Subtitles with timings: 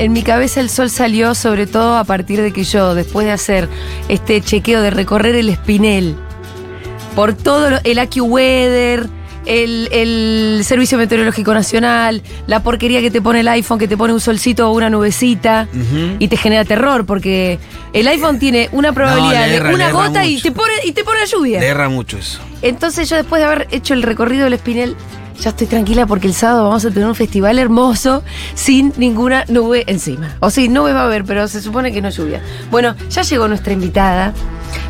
[0.00, 3.32] en mi cabeza el sol salió sobre todo a partir de que yo, después de
[3.32, 3.68] hacer
[4.08, 6.16] este chequeo de recorrer el espinel,
[7.14, 9.08] por todo lo- el AccuWeather,
[9.46, 14.12] el, el Servicio Meteorológico Nacional, la porquería que te pone el iPhone, que te pone
[14.12, 15.66] un solcito o una nubecita
[16.18, 17.58] y te genera terror, porque
[17.92, 21.20] el iPhone tiene una probabilidad erra, de una gota y te pone y te pone
[21.26, 21.58] lluvia.
[21.60, 22.38] Le erra mucho eso.
[22.62, 24.94] Entonces yo después de haber hecho el recorrido del Espinel,
[25.40, 28.22] ya estoy tranquila porque el sábado vamos a tener un festival hermoso
[28.54, 30.36] sin ninguna nube encima.
[30.40, 32.40] O sí, nube va a haber, pero se supone que no lluvia.
[32.70, 34.32] Bueno, ya llegó nuestra invitada.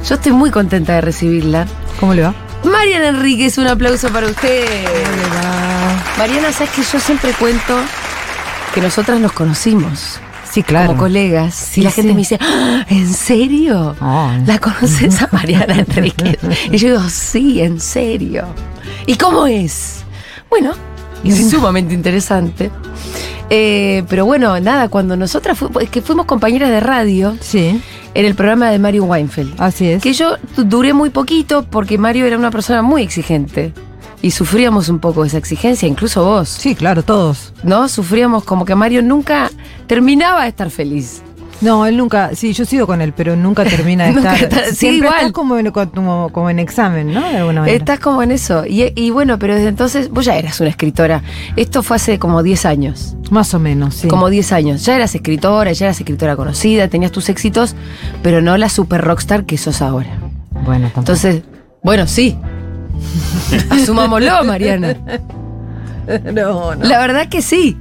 [0.08, 1.66] Yo estoy muy contenta de recibirla.
[1.98, 2.34] ¿Cómo le va?
[2.64, 4.64] Mariana Enríquez, un aplauso para usted.
[6.18, 7.74] Mariana, sabes que yo siempre cuento
[8.74, 10.88] que nosotras nos conocimos Sí, claro.
[10.88, 11.54] como colegas.
[11.54, 13.94] Sí, y la gente me dice, "Ah, ¿en serio?
[14.46, 16.38] ¿La conoces a Mariana Enríquez?
[16.72, 18.46] y yo digo, sí, en serio.
[19.06, 20.04] ¿Y cómo es?
[20.50, 20.72] Bueno,
[21.24, 22.70] es sumamente interesante.
[23.52, 27.80] Eh, pero bueno, nada, cuando nosotras fu- es que fuimos compañeras de radio Sí,
[28.14, 29.60] en el programa de Mario Weinfeld.
[29.60, 30.02] así es.
[30.02, 33.72] Que yo du- duré muy poquito porque Mario era una persona muy exigente.
[34.22, 36.48] Y sufríamos un poco de esa exigencia, incluso vos.
[36.50, 37.54] Sí, claro, todos.
[37.62, 37.88] ¿No?
[37.88, 39.50] Sufríamos como que Mario nunca
[39.86, 41.22] terminaba de estar feliz.
[41.60, 44.48] No, él nunca, sí, yo sigo con él, pero nunca termina de Nunca estar.
[44.60, 45.14] está- sí, Siempre igual.
[45.18, 47.20] estás como en, como, como en examen, ¿no?
[47.20, 47.76] De alguna manera.
[47.76, 48.64] Estás como en eso.
[48.66, 51.22] Y, y bueno, pero desde entonces vos ya eras una escritora.
[51.56, 53.16] Esto fue hace como 10 años.
[53.30, 54.08] Más o menos, sí.
[54.08, 54.84] Como 10 años.
[54.84, 57.74] Ya eras escritora, ya eras escritora conocida, tenías tus éxitos,
[58.22, 60.08] pero no la super rockstar que sos ahora.
[60.64, 61.00] Bueno, tampoco.
[61.00, 61.42] Entonces,
[61.82, 62.38] bueno, sí.
[63.70, 64.96] Asumámoslo, Mariana.
[66.32, 66.84] no, no.
[66.84, 67.76] La verdad que sí.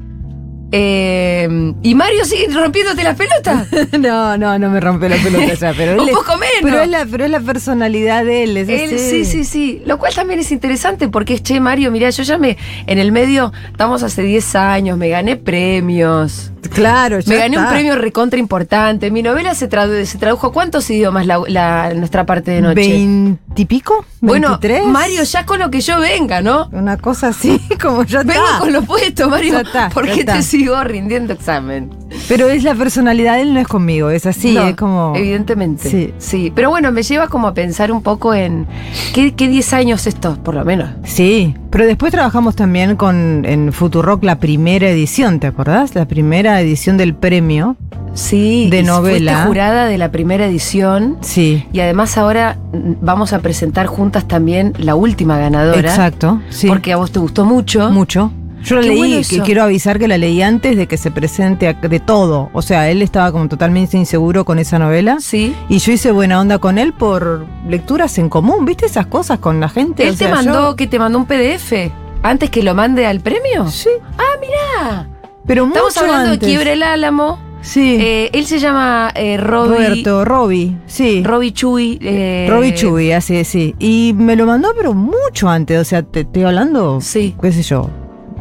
[0.72, 3.67] Eh, ¿Y Mario sigue rompiéndote las pelotas?
[4.00, 6.62] no, no, no me rompe la pelota ya, pero él Un poco menos.
[6.62, 9.81] Pero es la, pero es la personalidad de él, es Él, sí, sí, sí.
[9.86, 13.12] Lo cual también es interesante porque es, che, Mario, mirá, yo ya me, en el
[13.12, 16.52] medio, estamos hace 10 años, me gané premios.
[16.74, 19.12] Claro, ya Me gané un premio recontra importante.
[19.12, 22.75] Mi novela se, tradu- se tradujo a cuántos idiomas la, la- nuestra parte de noche.
[22.81, 24.06] ¿Veintipico?
[24.22, 24.84] bueno, ¿23?
[24.86, 26.68] Mario, ya con lo que yo venga, ¿no?
[26.72, 28.59] Una cosa así, como ya Vengo está.
[28.59, 29.53] con lo puesto, Mario.
[29.53, 31.90] Ya está, ¿Por ya qué te sigo rindiendo examen?
[32.28, 35.14] Pero es la personalidad, él no es conmigo, es así, No, es como...
[35.16, 35.90] Evidentemente.
[35.90, 36.14] Sí.
[36.18, 36.52] Sí.
[36.53, 38.68] Pero bueno, me lleva como a pensar un poco en.
[39.14, 40.90] ¿Qué, qué 10 años estos, por lo menos?
[41.03, 45.96] Sí, pero después trabajamos también con en Futurock la primera edición, ¿te acordás?
[45.96, 47.75] La primera edición del premio.
[48.13, 48.67] Sí.
[48.71, 49.31] De novela.
[49.33, 51.17] Fuiste jurada de la primera edición.
[51.21, 51.65] Sí.
[51.71, 52.57] Y además ahora
[53.01, 55.79] vamos a presentar juntas también la última ganadora.
[55.89, 56.67] Exacto, sí.
[56.67, 57.89] Porque a vos te gustó mucho.
[57.91, 58.31] mucho.
[58.61, 61.11] Yo la Qué leí, bueno que quiero avisar que la leí antes de que se
[61.11, 62.49] presente de todo.
[62.51, 65.17] O sea, él estaba como totalmente inseguro con esa novela.
[65.21, 65.55] Sí.
[65.69, 69.61] Y yo hice buena onda con él por lecturas en común, ¿viste esas cosas con
[69.61, 70.03] la gente?
[70.03, 71.89] Él O te mandó, yo- que te mandó un PDF
[72.21, 73.69] antes que lo mande al premio.
[73.69, 73.87] Sí,
[74.17, 75.05] Ah,
[75.49, 76.39] pero estamos mucho hablando antes.
[76.39, 77.39] de Quiebre el Álamo.
[77.61, 79.75] Sí, Eh, él se llama eh, Robbie.
[79.75, 81.21] Roberto, Robbie, sí.
[81.25, 81.99] Robbie Chuy.
[82.01, 83.75] Eh, Robbie Chuy, así, sí.
[83.79, 85.77] Y me lo mandó, pero mucho antes.
[85.77, 87.35] O sea, te estoy hablando, Sí.
[87.41, 87.89] qué sé yo,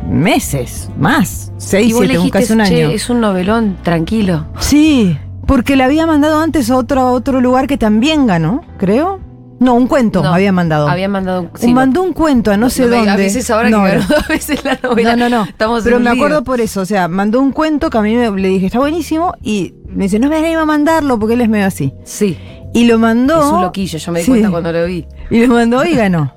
[0.09, 1.53] meses, más.
[1.57, 2.89] Seis, siete, dijiste, casi un "Che, año.
[2.95, 4.47] es un novelón, tranquilo.
[4.61, 9.19] Sí, porque le había mandado antes a otro, a otro lugar que también ganó, creo.
[9.61, 10.89] No, un cuento No, había mandado.
[10.89, 11.51] Había mandado un.
[11.59, 13.11] Sí, mandó un cuento a no, sé dónde.
[13.11, 15.17] avises ahora No, que dos veces la novela.
[15.17, 15.45] No, no, no.
[15.49, 16.13] Estamos Pero me lío.
[16.13, 16.81] acuerdo por eso.
[16.83, 19.35] O sea, mandó un cuento que a mí me, le dije, está buenísimo.
[19.43, 21.93] Y me dice, no me animo a mandarlo porque él es medio así.
[22.05, 22.39] Sí,
[22.73, 23.41] Y lo mandó.
[23.41, 24.31] es un loquillo, yo me di Sí.
[24.31, 25.07] cuenta cuando lo vi.
[25.31, 26.33] Y lo mandó y ganó.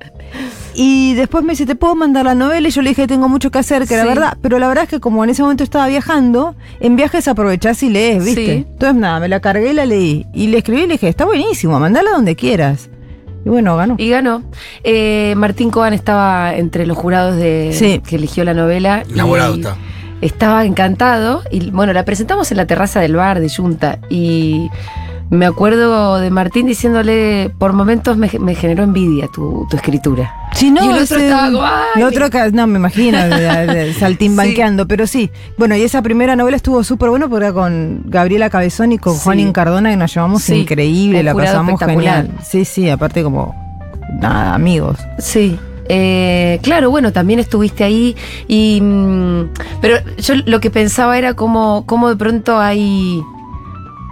[0.74, 2.66] Y después me dice, ¿te puedo mandar la novela?
[2.66, 4.38] Y yo le dije, tengo mucho que hacer, que la verdad.
[4.40, 7.90] Pero la verdad es que como en ese momento estaba viajando, en viajes aprovechás y
[7.90, 8.46] lees, ¿viste?
[8.46, 8.66] Sí.
[8.68, 10.26] Entonces nada, me la cargué y la leí.
[10.32, 12.88] Y le escribí y le dije, está buenísimo, mandala donde quieras.
[13.44, 13.94] Y bueno, ganó.
[13.98, 14.42] Y ganó.
[14.84, 18.00] Eh, Martín Coban estaba entre los jurados de Sí.
[18.06, 19.02] que eligió la novela.
[19.12, 19.76] Enamorado está.
[20.20, 21.42] Estaba encantado.
[21.50, 23.98] Y bueno, la presentamos en la terraza del bar de Junta.
[24.08, 24.70] Y
[25.32, 30.30] me acuerdo de Martín diciéndole, por momentos me, me generó envidia tu, tu escritura.
[30.52, 33.18] Si no, Y el otro estaba como, el otro no me imagino,
[33.98, 35.30] saltimbanqueando, pero sí.
[35.56, 39.14] Bueno, y esa primera novela estuvo súper bueno porque era con Gabriela Cabezón y con
[39.14, 39.20] Sí.
[39.24, 42.30] Juan Incardona que nos llevamos Sí, increíble, la pasamos genial.
[42.44, 43.54] Sí, sí, aparte como
[44.20, 44.98] nada, amigos.
[45.18, 45.58] Sí.
[45.88, 48.14] Eh, claro, bueno, también estuviste ahí
[48.48, 49.48] y mm,
[49.80, 53.22] pero yo lo que pensaba era cómo, cómo de pronto hay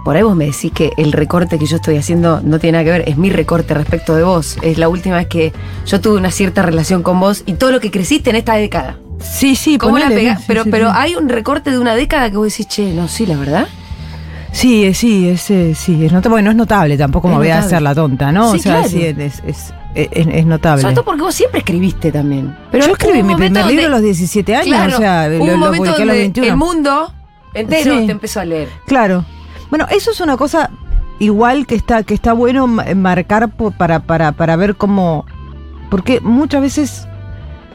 [0.03, 2.85] por ahí vos me decís que el recorte que yo estoy haciendo no tiene nada
[2.85, 4.57] que ver, es mi recorte respecto de vos.
[4.61, 5.53] Es la última vez que
[5.85, 8.97] yo tuve una cierta relación con vos y todo lo que creciste en esta década.
[9.19, 10.39] Sí, sí, ¿Cómo la pegás?
[10.39, 10.95] sí, pero sí, pero sí.
[10.97, 13.67] hay un recorte de una década que vos decís, che, no, sí, la verdad.
[14.51, 16.29] Sí, eh, sí, es, eh, sí, es notable.
[16.33, 18.49] Bueno, es notable, tampoco me voy a hacer la tonta, ¿no?
[18.51, 18.89] O sea, claro.
[18.89, 19.73] sí, es, es, es,
[20.11, 20.81] es- es notable.
[20.81, 22.57] Sobre todo porque vos siempre escribiste también.
[22.71, 25.59] Pero Yo escribí mi primer libro a los 17 años, Claro, o sea, lo, un
[25.59, 26.47] lo publiqué a los donde 21.
[26.49, 27.13] el mundo
[27.53, 28.05] Entero Sí.
[28.07, 28.67] te empezó a leer.
[28.87, 29.23] Claro.
[29.71, 30.69] Bueno, eso es una cosa
[31.19, 35.25] igual que está, que está bueno ma- marcar para, para, para ver cómo.
[35.89, 37.07] Porque muchas veces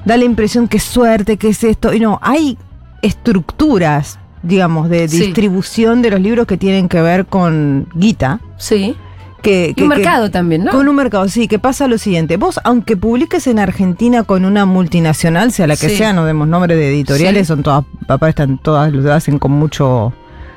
[0.04, 1.92] da la impresión que es suerte, que es esto.
[1.92, 2.56] Y no, hay
[3.02, 5.18] estructuras, digamos, de Sí.
[5.20, 8.40] distribución de los libros que tienen que ver con guita.
[8.56, 8.94] Sí.
[9.42, 10.72] Que, Y que- un que- mercado también, ¿no?
[10.72, 12.36] Con un mercado, sí, que pasa lo siguiente.
[12.36, 15.96] Vos, aunque publiques en Argentina con una multinacional, sea la que Sí.
[15.96, 17.48] sea, no demos nombre de editoriales, Sí.
[17.48, 20.12] son todas, papá, están todas, lo hacen con mucho,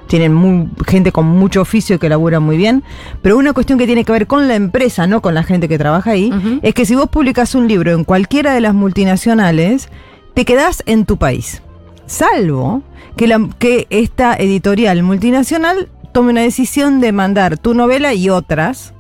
[0.09, 2.83] tienen muy- gente con mucho oficio que labura muy bien.
[3.21, 5.77] Pero una cuestión que tiene que ver con la empresa, no con la gente que
[5.77, 9.89] trabaja ahí, es que si vos publicas un libro en cualquiera de las multinacionales,
[10.33, 11.61] te quedás en tu país.
[12.07, 12.81] Salvo
[13.15, 18.94] que, la, que esta editorial multinacional tome una decisión de mandar tu novela y otras,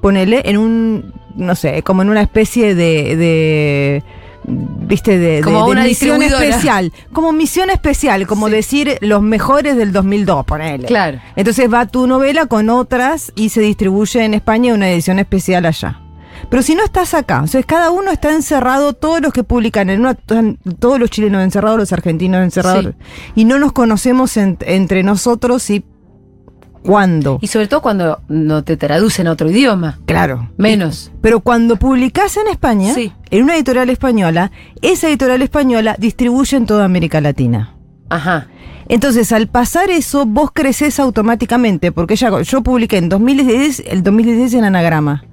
[0.00, 3.16] ponele en un, no sé, como en una especie de...
[3.16, 4.02] de
[4.46, 6.44] viste de, de- Como de una misión distribuidora.
[6.48, 8.52] especial como misión especial como Sí.
[8.52, 11.18] decir los mejores del 2002 ponele Claro.
[11.36, 16.00] entonces va tu novela con otras y se distribuye en España una edición especial allá.
[16.50, 19.88] Pero si no estás acá, o sea, cada uno está encerrado, todos los que publican
[19.88, 22.94] en una, están todos los chilenos encerrados, los argentinos encerrados,
[23.34, 25.84] y no nos conocemos en- entre nosotros y
[26.84, 27.38] cuándo.
[27.40, 29.98] Y sobre todo cuando no te traducen a otro idioma.
[30.06, 30.50] claro.
[30.56, 31.10] Menos.
[31.20, 33.12] Pero cuando publicás en España, Sí.
[33.30, 34.52] en una editorial española,
[34.82, 37.74] esa editorial española distribuye en toda América Latina.
[38.10, 38.48] Ajá.
[38.88, 44.52] Entonces, al pasar eso, vos creces automáticamente, porque ya, yo publiqué en 2010, el 2010
[44.54, 45.24] en Anagrama.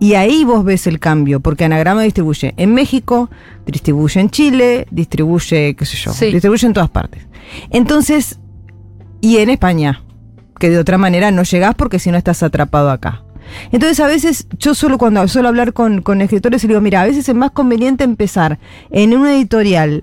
[0.00, 3.30] Y ahí vos ves el cambio, porque Anagrama distribuye en México,
[3.66, 6.26] distribuye en Chile, distribuye, qué sé yo, Sí.
[6.32, 7.22] distribuye en todas partes.
[7.70, 8.38] Entonces,
[9.20, 10.02] y en España,
[10.58, 13.22] que de otra manera no llegás porque si no estás atrapado acá.
[13.70, 17.06] Entonces a veces yo solo cuando suelo hablar con, con escritores y digo, mira, a
[17.06, 18.58] veces es más conveniente empezar
[18.90, 20.02] en una editorial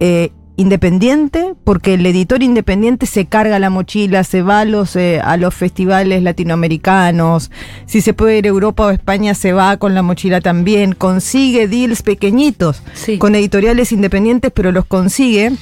[0.00, 5.20] eh, independiente, porque el editor independiente se carga la mochila, se va a los, eh,
[5.22, 7.50] a los festivales latinoamericanos,
[7.86, 11.68] si se puede ir a Europa o España se va con la mochila también, consigue
[11.68, 13.18] deals pequeñitos Sí.
[13.18, 15.52] con editoriales independientes, pero los consigue.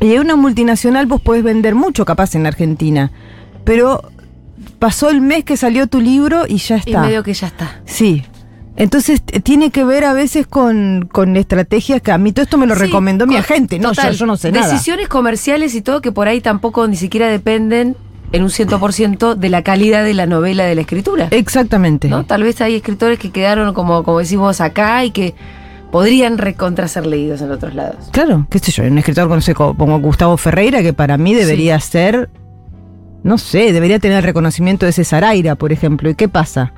[0.00, 3.10] Y en una multinacional vos podés vender mucho capaz en Argentina,
[3.68, 4.00] pero
[4.78, 7.02] pasó el mes que salió tu libro y ya Y está.
[7.02, 7.82] medio que ya está.
[7.84, 8.24] Sí.
[8.76, 12.66] Entonces tiene que ver a veces con, con estrategias que a mí todo esto me
[12.66, 13.78] lo Sí, recomendó mi agente.
[13.78, 14.68] No, yo, no sé nada.
[14.72, 17.94] Decisiones comerciales y todo que por ahí tampoco ni siquiera dependen
[18.32, 21.28] en un 100% de la calidad de la novela de la escritura.
[21.30, 22.08] Exactamente.
[22.08, 22.24] ¿no?
[22.24, 25.34] Tal vez hay escritores que quedaron como, como decís vos acá y que
[25.90, 28.08] podrían recontra ser leídos en otros lados.
[28.12, 31.34] Claro, qué sé yo, un escritor no sé, como como Gustavo Ferreira que para mí
[31.34, 32.30] debería ser,
[33.22, 36.08] no sé, debería tener el reconocimiento de César Aira, por ejemplo.
[36.10, 36.72] ¿Y qué pasa?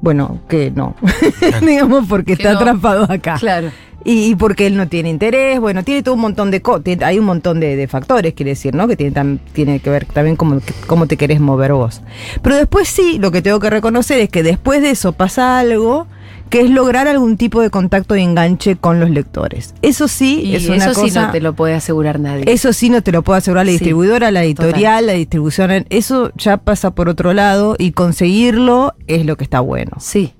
[0.00, 0.96] Bueno, que no.
[1.62, 2.58] Digamos porque Que está no.
[2.58, 3.36] atrapado acá.
[3.38, 3.70] Claro.
[4.06, 7.02] Y, y porque él no tiene interés, bueno, tiene todo un montón de co- tiene-
[7.06, 8.86] hay un montón de, de factores, quiere decir, ¿no?
[8.86, 12.02] Que tiene, tam- tiene que ver también cómo, cómo te querés mover vos.
[12.42, 16.06] Pero después sí, lo que tengo que reconocer es que después de eso pasa algo
[16.50, 19.74] que es lograr algún tipo de contacto y enganche con los lectores.
[19.82, 21.06] Eso sí Y es una eso cosa.
[21.08, 22.44] sí no te lo puede asegurar nadie.
[22.46, 25.86] Eso sí no te lo puede asegurar la Sí, distribuidora, la editorial, la distribución.
[25.90, 29.92] Eso ya pasa por otro lado y conseguirlo es lo que está bueno.
[29.98, 30.32] Sí.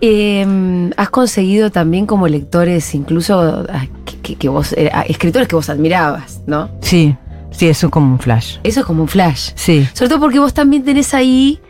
[0.00, 5.48] Eh, has conseguido también como lectores, incluso ah, que, que- que vos, eh, ah, escritores
[5.48, 6.70] que vos admirabas, ¿no?
[6.80, 7.14] Sí,
[7.50, 8.56] sí, eso es como un flash.
[8.62, 9.50] Eso es como un flash.
[9.54, 11.60] Sí, Sobre todo porque vos también tenés ahí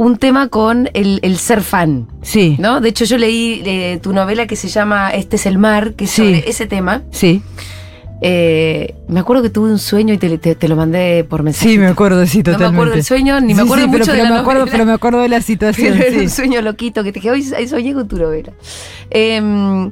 [0.00, 2.80] un tema con el, el ser fan, sí, ¿no?
[2.80, 6.04] De hecho, yo leí eh, tu novela que se llama Este es el mar, que
[6.04, 6.22] es Sí.
[6.22, 7.02] sobre ese tema.
[7.10, 7.42] sí.
[8.22, 11.70] Eh, me acuerdo que tuve un sueño y te, te- te lo mandé por mensaje.
[11.70, 12.76] Sí, me acuerdo, sí, No me totalmente.
[12.76, 14.72] acuerdo del sueño, ni me acuerdo sí, pero, mucho pero de la me acuerdo, novela.
[14.72, 17.66] Pero me acuerdo de la situación, Pero era un sueño loquito que te dije, hoy
[17.66, 18.52] soñé con tu novela.
[19.10, 19.90] Eh,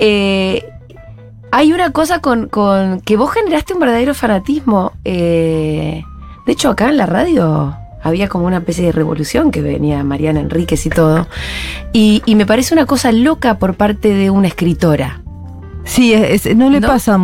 [0.00, 0.64] eh,
[1.50, 4.92] hay una cosa con, con que vos generaste un verdadero fanatismo.
[5.04, 6.02] de
[6.46, 7.74] hecho, acá en la radio
[8.08, 11.28] había como una especie de revolución que venía Mariana Enríquez y todo.
[11.92, 15.20] Y, y me parece una cosa loca por parte de una escritora.
[15.84, 16.88] Sí, es- es- no le ¿No?
[16.88, 17.18] pasa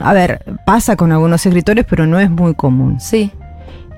[0.00, 2.98] a ver, pasa con algunos escritores, pero no es muy común.
[3.00, 3.30] Sí,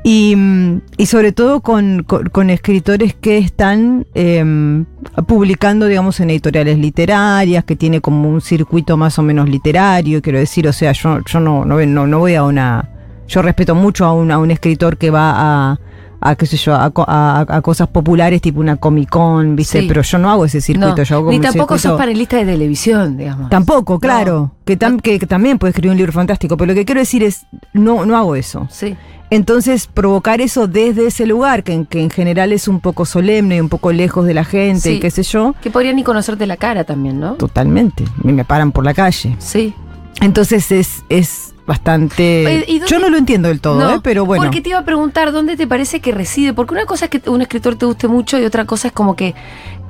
[0.06, 4.84] Y, mm, y sobre todo con, con- con escritores que están em,
[5.26, 10.38] publicando, digamos, en editoriales literarias, que tiene como un circuito más o menos literario, quiero
[10.38, 12.90] decir, o sea, yo, yo no, no, no, no voy a una...
[13.26, 15.32] Yo respeto mucho a un, a un escritor que va
[15.72, 15.78] a,
[16.26, 19.80] a qué sé yo, a, a- a cosas populares tipo una Comic Con, ¿viste?
[19.82, 19.86] Sí.
[19.86, 21.02] Pero yo no hago ese circuito, no.
[21.02, 23.50] yo hago Ni tampoco sos panelista de televisión, digamos.
[23.50, 24.50] Tampoco, claro.
[24.64, 27.22] Que, tam- que, que también puede escribir un libro fantástico, pero lo que quiero decir
[27.22, 28.66] es, no, no hago eso.
[28.70, 28.96] Sí,
[29.30, 33.56] Entonces, provocar eso desde ese lugar, que, en- que en general es un poco solemne
[33.56, 34.90] y un poco lejos de la gente, Sí.
[34.96, 37.34] y qué sé yo, que podrían ni conocerte la cara también, ¿no?
[37.34, 38.04] totalmente.
[38.22, 39.36] Me, me paran por la calle.
[39.38, 39.74] Sí,
[40.20, 42.44] Entonces es, es, bastante...
[42.60, 44.00] Eh, ¿y dónde- Yo no lo entiendo del todo, No, ¿eh?
[44.02, 44.44] pero bueno.
[44.44, 46.52] Porque te iba a preguntar dónde te parece que reside.
[46.52, 49.16] Porque una cosa es que un escritor te guste mucho y otra cosa es como
[49.16, 49.34] que,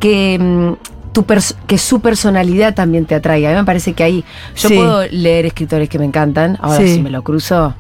[0.01, 1.25] que, mm, tu
[1.67, 3.49] que su personalidad también te atraiga.
[3.51, 4.25] A mí me parece que ahí
[4.57, 4.75] yo Sí.
[4.77, 6.59] puedo leer escritores que me encantan.
[6.61, 6.95] Ahora, Sí.
[6.97, 7.75] si me lo cruzo,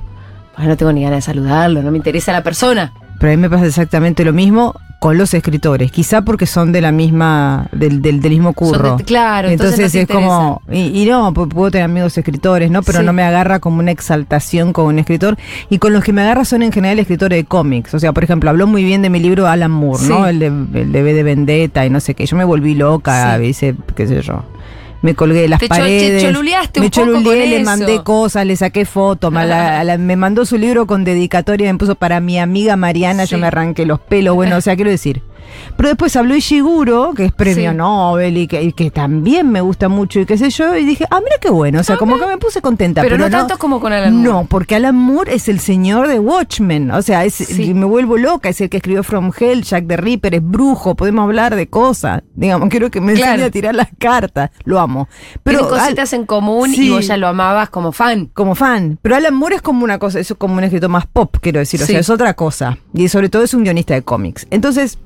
[0.55, 2.93] pues no tengo ni ganas de saludarlo, no me interesa la persona.
[3.19, 4.75] Pero a mí me pasa exactamente lo mismo
[5.05, 8.79] con los escritores, quizá porque son de la misma, del, del, del mismo Son de-
[8.79, 8.97] curro.
[9.05, 12.83] claro, entonces, te es como, y, y no, pu- puedo tener amigos escritores, ¿no?
[12.83, 13.05] Pero Sí.
[13.05, 15.37] no me agarra como una exaltación con un escritor.
[15.69, 17.93] Y con los que me agarra son en general escritores de cómics.
[17.93, 20.27] O sea, por ejemplo, habló muy bien de mi libro Alan Moore, ¿no?
[20.27, 22.25] El de, el de V de Vendetta y no sé qué.
[22.25, 23.45] Yo me volví loca, Sí.
[23.45, 24.43] hice, qué sé yo.
[25.05, 26.23] Me colgué de las Te cho- paredes.
[26.23, 27.65] choluleaste me un poco choluleé, con le eso.
[27.65, 31.79] mandé cosas, le saqué fotos, me, la- la- me mandó su libro con dedicatoria, me
[31.79, 33.33] puso para mi amiga Mariana, Sí.
[33.33, 35.21] yo me arranqué los pelos, bueno, o sea, quiero decir.
[35.77, 37.77] Pero después habló Ishiguro, que es premio Sí.
[37.77, 41.07] Nobel y que, y que también me gusta mucho y qué sé yo, y dije,
[41.11, 43.03] ah, mira qué bueno, o sea, como que me puse contenta.
[43.03, 44.29] Pero, no, tanto como con Alan Moore.
[44.29, 47.75] No, porque Alan Moore es el señor de Watchmen, o sea, es, Sí.
[47.75, 51.25] me vuelvo loca, es el que escribió From Hell, Jack the Ripper, es brujo, podemos
[51.25, 53.33] hablar de cosas, digamos, quiero que me Claro.
[53.33, 55.09] enseñe a tirar las cartas, lo amo.
[55.43, 58.31] Pero Pero cositas Al- en común y vos ya lo amabas como fan.
[58.35, 58.99] como fan.
[59.03, 61.83] Pero Alan Moore es como una cosa, es como un escritor más pop, quiero decir.
[61.83, 62.79] O sea, es otra cosa.
[62.93, 64.47] Y sobre todo es un guionista de cómics.
[64.51, 64.99] Entonces,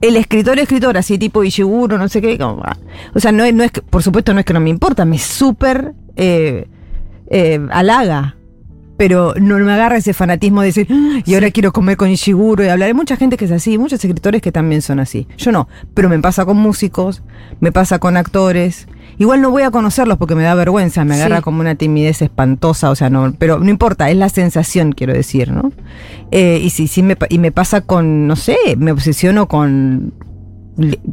[0.00, 2.38] el escritor, escritor, así tipo Ishiguro, no sé qué.
[2.38, 2.76] como, ah.
[3.14, 5.04] o sea, no es, no es que, por supuesto, no es que no me importa,
[5.04, 6.68] me súper eh,
[7.30, 8.34] eh, halaga.
[8.96, 12.64] Pero no me agarra ese fanatismo de decir, "Ah, y ahora quiero comer con Ishiguro
[12.64, 12.88] y hablar.
[12.88, 15.28] Hay mucha gente que es así, muchos escritores que también son así.
[15.36, 17.22] Yo no, pero me pasa con músicos,
[17.60, 18.88] me pasa con actores.
[19.18, 21.20] Igual no voy a conocerlos porque me da vergüenza, me Sí.
[21.22, 25.12] agarra como una timidez espantosa, o sea, no, pero no importa, es la sensación, quiero
[25.12, 25.72] decir, ¿no?
[26.30, 30.12] Eh, y sí, sí me, y me pasa con, no sé, me obsesiono con,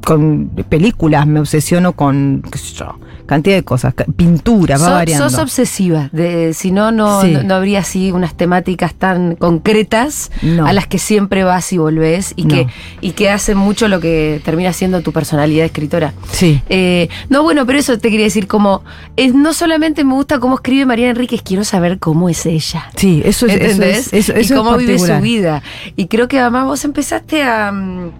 [0.05, 5.29] con películas, me obsesiono con, qué sé yo, cantidad de cosas, pintura, va So- variando.
[5.29, 7.31] sos obsesiva, de, si no, no, Sí.
[7.31, 10.67] no, no habría así unas temáticas tan concretas No.
[10.67, 12.49] a las que siempre vas y volvés y, No.
[12.49, 12.67] que,
[13.01, 16.13] y que hacen mucho lo que termina siendo tu personalidad escritora.
[16.31, 16.61] Sí.
[16.69, 18.83] Eh, no, bueno, pero eso te quería decir, como
[19.15, 22.85] es, no solamente me gusta cómo escribe Mariana Enríquez, quiero saber cómo es ella.
[22.95, 23.97] Sí, eso es, eso ¿Entendés?
[23.97, 25.63] es, eso- y eso es cómo vive su vida.
[25.95, 27.71] Y creo que además vos empezaste a.
[27.71, 28.11] mm,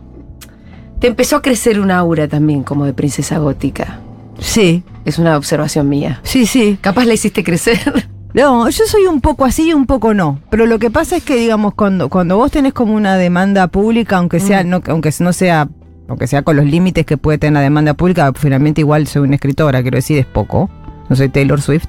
[1.00, 4.00] Te empezó a crecer un aura también como de princesa gótica.
[4.40, 6.20] Sí, Es una observación mía.
[6.24, 6.78] sí, sí.
[6.82, 7.80] Capaz la hiciste crecer.
[8.36, 10.40] No, yo soy un poco así y un poco no.
[10.50, 14.18] Pero lo que pasa es que, digamos, cuando, cuando vos tenés como una demanda pública,
[14.18, 14.70] aunque sea, Mm.
[14.70, 15.70] no, aunque no sea,
[16.10, 19.36] aunque sea con los límites que puede tener la demanda pública, finalmente igual soy una
[19.36, 20.70] escritora, quiero decir, es poco.
[21.08, 21.86] No soy Taylor Swift.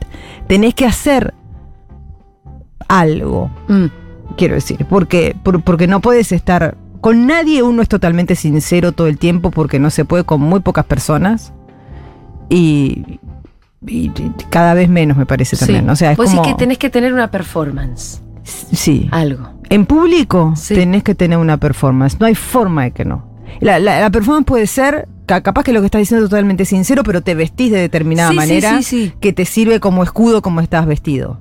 [0.47, 1.35] Tenés que hacer
[2.87, 3.87] algo, Mm,
[4.37, 6.77] quiero decir, porque, por- porque no puedes estar.
[7.07, 10.59] Con nadie uno es totalmente sincero todo el tiempo porque no se puede con muy
[10.59, 11.53] pocas personas.
[12.49, 13.21] Y,
[14.51, 15.85] cada vez menos me parece también.
[15.85, 15.91] sí.
[15.91, 18.21] O sea, es Vos como, que tenés que tener una performance.
[18.43, 19.09] Sí.
[19.13, 19.51] Algo.
[19.71, 20.75] En público Sí.
[20.75, 22.19] tenés que tener una performance.
[22.19, 23.25] No hay forma de que no.
[23.61, 26.65] La, la- la performance puede ser, ca- capaz que lo que estás diciendo es totalmente
[26.65, 29.13] sincero, pero te vestís de determinada sí, manera sí, sí.
[29.21, 31.39] que te sirve como escudo como estás vestido.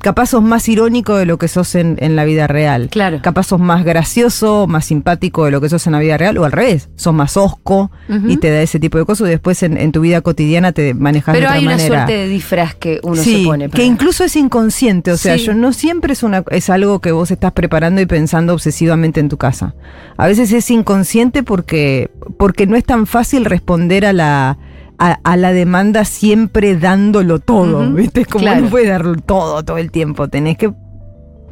[0.00, 2.88] Capaz sos más irónico de lo que sos en, en la vida real.
[2.90, 3.20] Claro.
[3.22, 6.44] Capaz sos más gracioso, más simpático de lo que sos en la vida real, o
[6.44, 7.90] al revés, sos más osco
[8.28, 10.94] y te da ese tipo de cosas, y después en, en tu vida cotidiana te
[10.94, 11.94] manejas de Pero otra hay una manera.
[11.94, 13.68] suerte de disfraz que uno sí, se pone.
[13.68, 15.44] para- que incluso es inconsciente, o sea, Sí.
[15.46, 19.28] yo no siempre es una es algo que vos estás preparando y pensando obsesivamente en
[19.28, 19.74] tu casa.
[20.16, 24.58] A veces es inconsciente porque porque no es tan fácil responder a la
[24.98, 28.22] a, a la demanda siempre dándolo todo, Ujú, ¿viste?
[28.22, 28.62] Es como claro.
[28.62, 30.72] no puedes darlo todo todo el tiempo, tenés que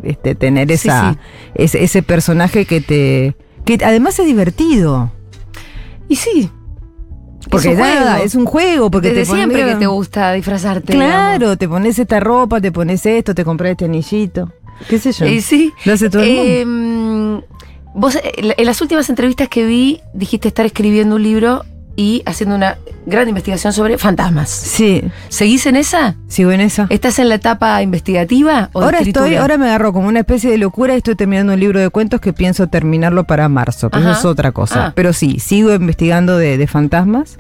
[0.02, 1.18] este, tener esa sí.
[1.54, 5.12] Ese, ese personaje que te que además es divertido.
[6.08, 6.50] Y sí.
[7.50, 8.24] Porque es un nada, juego.
[8.24, 10.92] es un juego, porque Desde te pones- siempre que te gusta disfrazarte.
[10.92, 14.52] Claro, te pones esta ropa, te pones esto, te compras este anillito.
[14.88, 15.26] ¿Qué sé yo?
[15.26, 15.72] Y sí.
[15.84, 16.42] Lo hace todo el mundo.
[16.46, 21.64] Eh, mm, vos, eh, en las últimas entrevistas que vi, dijiste estar escribiendo un libro
[21.96, 24.50] y haciendo una gran investigación sobre fantasmas.
[24.50, 26.16] Sí, ¿Seguís en esa?
[26.28, 26.86] sigo en esa.
[26.90, 30.58] ¿Estás en la etapa investigativa o Ahora estoy, ahora me agarro como una especie de
[30.58, 34.12] locura y estoy terminando un libro de cuentos que pienso terminarlo para marzo, pero Ajá.
[34.12, 34.86] eso es otra cosa.
[34.86, 34.92] Ah.
[34.94, 37.38] Pero sí, sigo investigando de, de fantasmas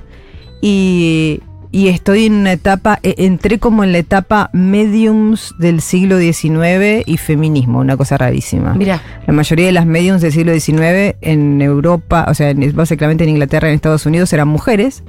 [0.60, 1.40] y,
[1.74, 7.02] y estoy en una etapa, eh, entré como en la etapa mediums del siglo XIX
[7.04, 8.74] y feminismo, una cosa rarísima.
[8.74, 13.24] Mira, La mayoría de las mediums del siglo XIX en Europa, o sea, en- básicamente
[13.24, 15.02] en Inglaterra y en Estados Unidos eran mujeres.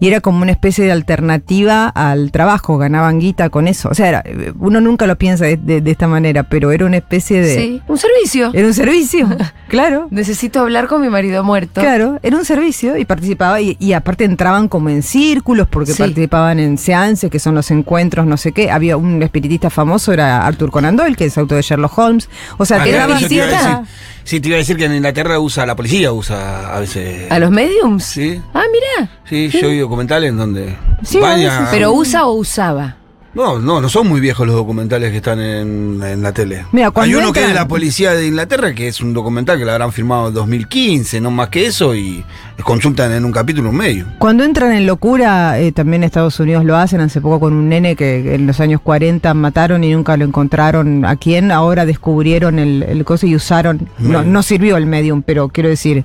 [0.00, 3.88] Y era como una especie de alternativa al trabajo, ganaban guita con eso.
[3.90, 4.24] O sea, era-
[4.58, 7.54] uno nunca lo piensa de, de- de esta manera, pero era una especie de...
[7.56, 8.50] Sí, un servicio.
[8.54, 9.28] Era un servicio,
[9.68, 10.06] claro.
[10.10, 11.80] Necesito hablar con mi marido muerto.
[11.80, 15.98] Claro, era un servicio y participaba y, y aparte entraban como en círculos porque Sí.
[15.98, 18.70] participaban en seances, que son los encuentros, no sé qué.
[18.70, 22.28] Había un espiritista famoso, era Arthur Conan Doyle, que es autor de Sherlock Holmes.
[22.56, 23.84] O sea, Ah, te claro, daba
[24.28, 27.32] Sí, te iba a decir que en Inglaterra usa, la policía usa a veces.
[27.32, 28.04] ¿A los mediums?
[28.04, 28.38] Sí.
[28.52, 29.10] Ah, mira.
[29.24, 30.76] Sí, yo vi documentales en donde.
[31.02, 31.68] Sí, a veces.
[31.70, 32.97] ¿Pero usa o usaba?
[33.38, 36.66] No, no, no son muy viejos los documentales que están en, en la tele.
[36.72, 39.64] Mira, Hay uno que es de la policía de Inglaterra, que es un documental que
[39.64, 42.24] lo habrán filmado en 2015, no más que eso, y
[42.64, 44.06] consultan en un capítulo un medio.
[44.18, 47.94] Cuando entran en locura, eh, también Estados Unidos lo hacen, hace poco con un nene
[47.94, 52.82] que en los años 40 mataron y nunca lo encontraron a quién, ahora descubrieron el,
[52.82, 56.04] el coso y usaron, no, no sirvió el medium, pero quiero decir,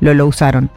[0.00, 0.68] lo, lo usaron.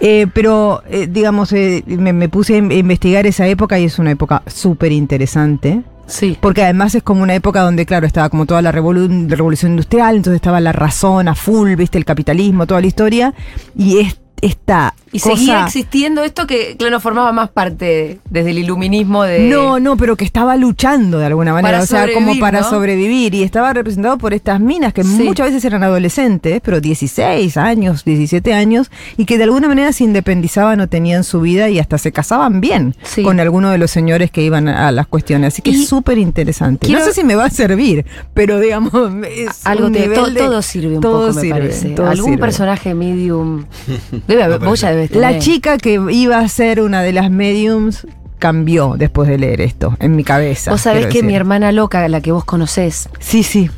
[0.00, 3.98] Eh, pero, eh, digamos, eh, me, me puse a in- investigar esa época y es
[3.98, 5.82] una época súper interesante.
[6.06, 6.36] Sí.
[6.40, 10.16] Porque además es como una época donde, claro, estaba como toda la revolu- revolución industrial,
[10.16, 13.34] entonces estaba la razón a full, viste, el capitalismo, toda la historia.
[13.76, 18.58] Y es, esta Y cosa- seguía existiendo esto que, claro, formaba más parte desde el
[18.58, 19.48] iluminismo de...
[19.48, 22.68] No, no, pero que estaba luchando de alguna manera, o sea, como para ¿no?
[22.68, 23.32] sobrevivir.
[23.34, 25.22] Y estaba representado por estas minas que Sí.
[25.22, 30.02] muchas veces eran adolescentes, pero 16 años, 17 años, y que de alguna manera se
[30.04, 33.22] independizaban o tenían su vida y hasta se casaban bien Sí.
[33.22, 35.54] con alguno de los señores que iban a las cuestiones.
[35.54, 36.86] Así que Y es súper interesante.
[36.86, 38.04] quiero- No sé si me va a servir,
[38.34, 38.92] pero digamos,
[39.30, 41.90] es Algo un te, nivel to- de- todo sirve un todo poco, me parece.
[41.90, 42.38] todo Algún sirve.
[42.38, 43.64] personaje medium.
[44.26, 45.32] Debe haber, vos ya debes tener.
[45.32, 48.06] La chica que iba a ser una de las mediums
[48.38, 50.70] cambió después de leer esto, en mi cabeza.
[50.70, 53.70] Vos sabés que mi hermana loca, la que vos conocés, Sí, sí.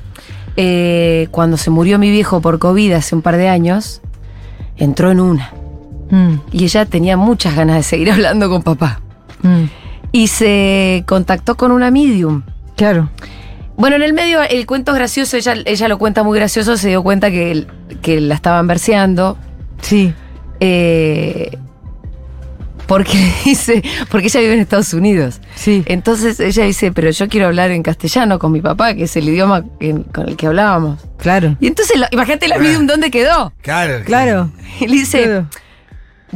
[0.56, 4.00] eh, cuando se murió mi viejo por COVID hace un par de años,
[4.76, 5.52] entró en una.
[6.10, 9.00] Mm, Y ella tenía muchas ganas de seguir hablando con papá.
[9.42, 9.64] mm,
[10.12, 12.42] Y se contactó con una medium.
[12.76, 13.10] Claro.
[13.76, 16.88] Bueno, en el medio el cuento es gracioso, ella, ella lo cuenta muy gracioso, se
[16.88, 17.66] dio cuenta que,
[18.02, 19.36] que la estaban verseando.
[19.82, 20.14] Sí.
[20.60, 21.56] Eh,
[22.86, 25.40] porque dice, porque ella vive en Estados Unidos.
[25.56, 25.82] Sí.
[25.86, 29.28] Entonces ella dice, pero yo quiero hablar en castellano con mi papá, que es el
[29.28, 31.00] idioma en- con el que hablábamos.
[31.18, 31.56] Claro.
[31.60, 33.52] Y entonces, la- imagínate la medium dónde quedó.
[33.62, 34.04] Claro.
[34.04, 34.50] Claro.
[34.80, 35.46] Y le dice, Claro.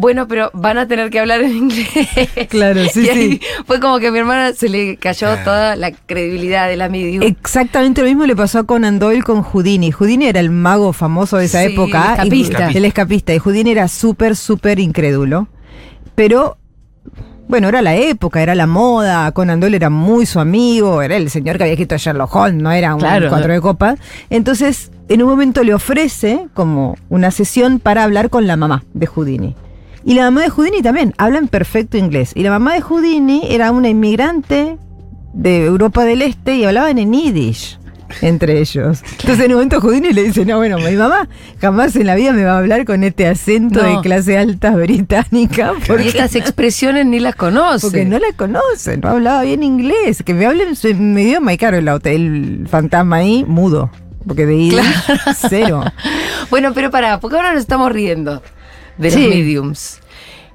[0.01, 1.89] Bueno, pero van a tener que hablar en inglés.
[2.49, 3.41] Claro, sí, y ahí sí.
[3.67, 5.45] Fue como que a mi hermana se le cayó Claro.
[5.45, 7.23] toda la credibilidad de la medium.
[7.23, 9.91] Exactamente lo mismo le pasó a Conan Doyle con Houdini.
[9.93, 12.17] Houdini era el mago famoso de esa Sí, época.
[12.23, 12.69] el y- escapista.
[12.79, 13.35] el escapista.
[13.35, 15.49] Y Houdini era súper, súper incrédulo.
[16.15, 16.57] Pero,
[17.49, 19.31] bueno, era la época, era la moda.
[19.33, 21.03] Conan Doyle era muy su amigo.
[21.03, 23.29] Era el señor que había escrito a Sherlock Holmes, no era un Claro.
[23.29, 23.99] cuatro de copas.
[24.31, 29.07] Entonces, en un momento le ofrece como una sesión para hablar con la mamá de
[29.07, 29.57] Houdini.
[30.05, 32.33] Y la mamá de Houdini también habla en perfecto inglés.
[32.35, 34.79] Y la mamá de Houdini era una inmigrante
[35.35, 37.79] de Europa del Este y hablaban en Yiddish
[38.23, 39.03] entre ellos.
[39.21, 41.29] Entonces en un momento Houdini le dice, no, bueno, mi mamá
[41.61, 43.89] jamás en la vida me va a hablar con este acento No.
[43.97, 47.87] de clase alta británica y porque, estas expresiones ni las conoce.
[47.87, 51.57] porque no la conocen, no hablaba bien inglés, que me hablen en mi idioma y
[51.59, 53.91] claro, el, hotel- el fantasma ahí mudo,
[54.27, 54.85] porque de Yiddish
[55.49, 55.85] cero.
[56.51, 58.43] Bueno, pero pará, porque ahora nos estamos riendo
[59.01, 59.21] de Sí.
[59.23, 60.01] los mediums.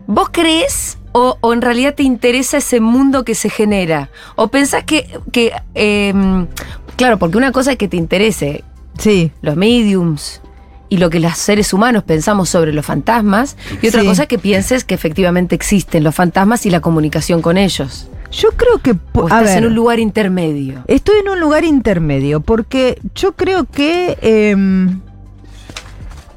[0.08, 4.10] ¿Vos crees o, o en realidad te interesa ese mundo que se genera?
[4.36, 6.48] ¿O pensás que, que em,
[6.96, 8.64] claro, porque una cosa es que te interese
[8.98, 9.32] Sí.
[9.42, 10.42] los mediums
[10.88, 14.08] y lo que los seres humanos pensamos sobre los fantasmas, y otra Sí.
[14.08, 18.08] cosa es que pienses que efectivamente existen los fantasmas y la comunicación con ellos.
[18.32, 18.96] Yo creo que...
[19.14, 20.84] O estás en un lugar intermedio.
[20.88, 24.18] Estoy en un lugar intermedio, porque yo creo que.
[24.22, 25.00] em,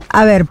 [0.09, 0.47] a ver,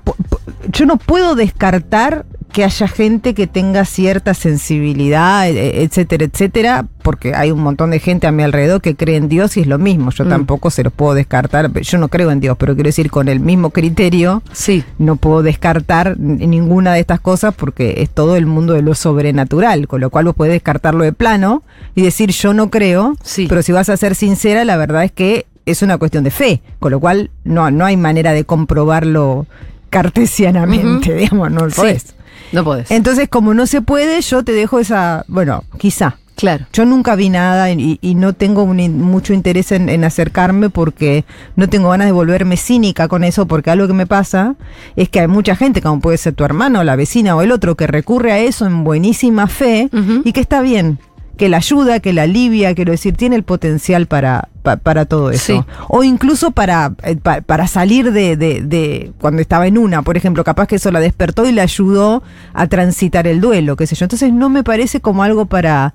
[0.71, 7.35] yo no puedo descartar que haya gente que tenga cierta sensibilidad, e- etcétera, etcétera, porque
[7.35, 9.77] hay un montón de gente a mi alrededor que cree en Dios y es lo
[9.77, 10.11] mismo.
[10.11, 10.29] Yo Mm.
[10.29, 11.71] tampoco se los puedo descartar.
[11.71, 14.83] Yo no creo en Dios, pero quiero decir, con el mismo criterio, Sí.
[14.97, 19.87] no puedo descartar ninguna de estas cosas porque es todo el mundo de lo sobrenatural,
[19.87, 21.63] con lo cual vos podés descartarlo de plano
[21.95, 23.45] y decir yo no creo, Sí.
[23.47, 26.61] pero si vas a ser sincera, la verdad es que es una cuestión de fe,
[26.79, 29.45] con lo cual no, no hay manera de comprobarlo
[29.89, 31.81] cartesianamente, digamos, no lo Sí.
[31.81, 32.15] podés.
[32.53, 32.89] No podés.
[32.91, 36.17] Entonces, como no se puede, yo te dejo esa, bueno, quizá.
[36.35, 36.65] claro.
[36.71, 41.25] Yo nunca vi nada y, y no tengo un mucho interés en, en acercarme porque
[41.57, 44.55] no tengo ganas de volverme cínica con eso porque algo que me pasa
[44.95, 47.75] es que hay mucha gente, como puede ser tu hermano, la vecina o el otro,
[47.75, 49.89] que recurre a eso en buenísima fe
[50.23, 50.99] y que está bien.
[51.37, 55.31] Que la ayuda, que la alivia, quiero decir, tiene el potencial para, pa- para todo
[55.31, 55.63] eso.
[55.63, 55.71] Sí.
[55.87, 60.17] O incluso para, eh, pa- para salir de, de- de cuando estaba en una, por
[60.17, 62.23] ejemplo, capaz que eso la despertó y le ayudó
[62.53, 64.03] a transitar el duelo, qué sé yo.
[64.05, 65.93] Entonces no me parece como algo para,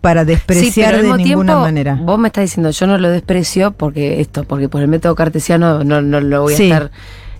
[0.00, 1.98] para despreciar de ninguna tiempo, manera.
[2.00, 5.84] Vos me estás diciendo, yo no lo desprecio porque esto, porque por el método cartesiano
[5.84, 6.64] no, no lo voy a Sí.
[6.64, 6.90] estar.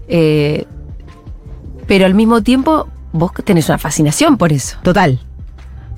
[0.09, 0.67] eh,
[1.87, 4.77] pero al mismo tiempo, vos tenés una fascinación por eso.
[4.83, 5.21] Total.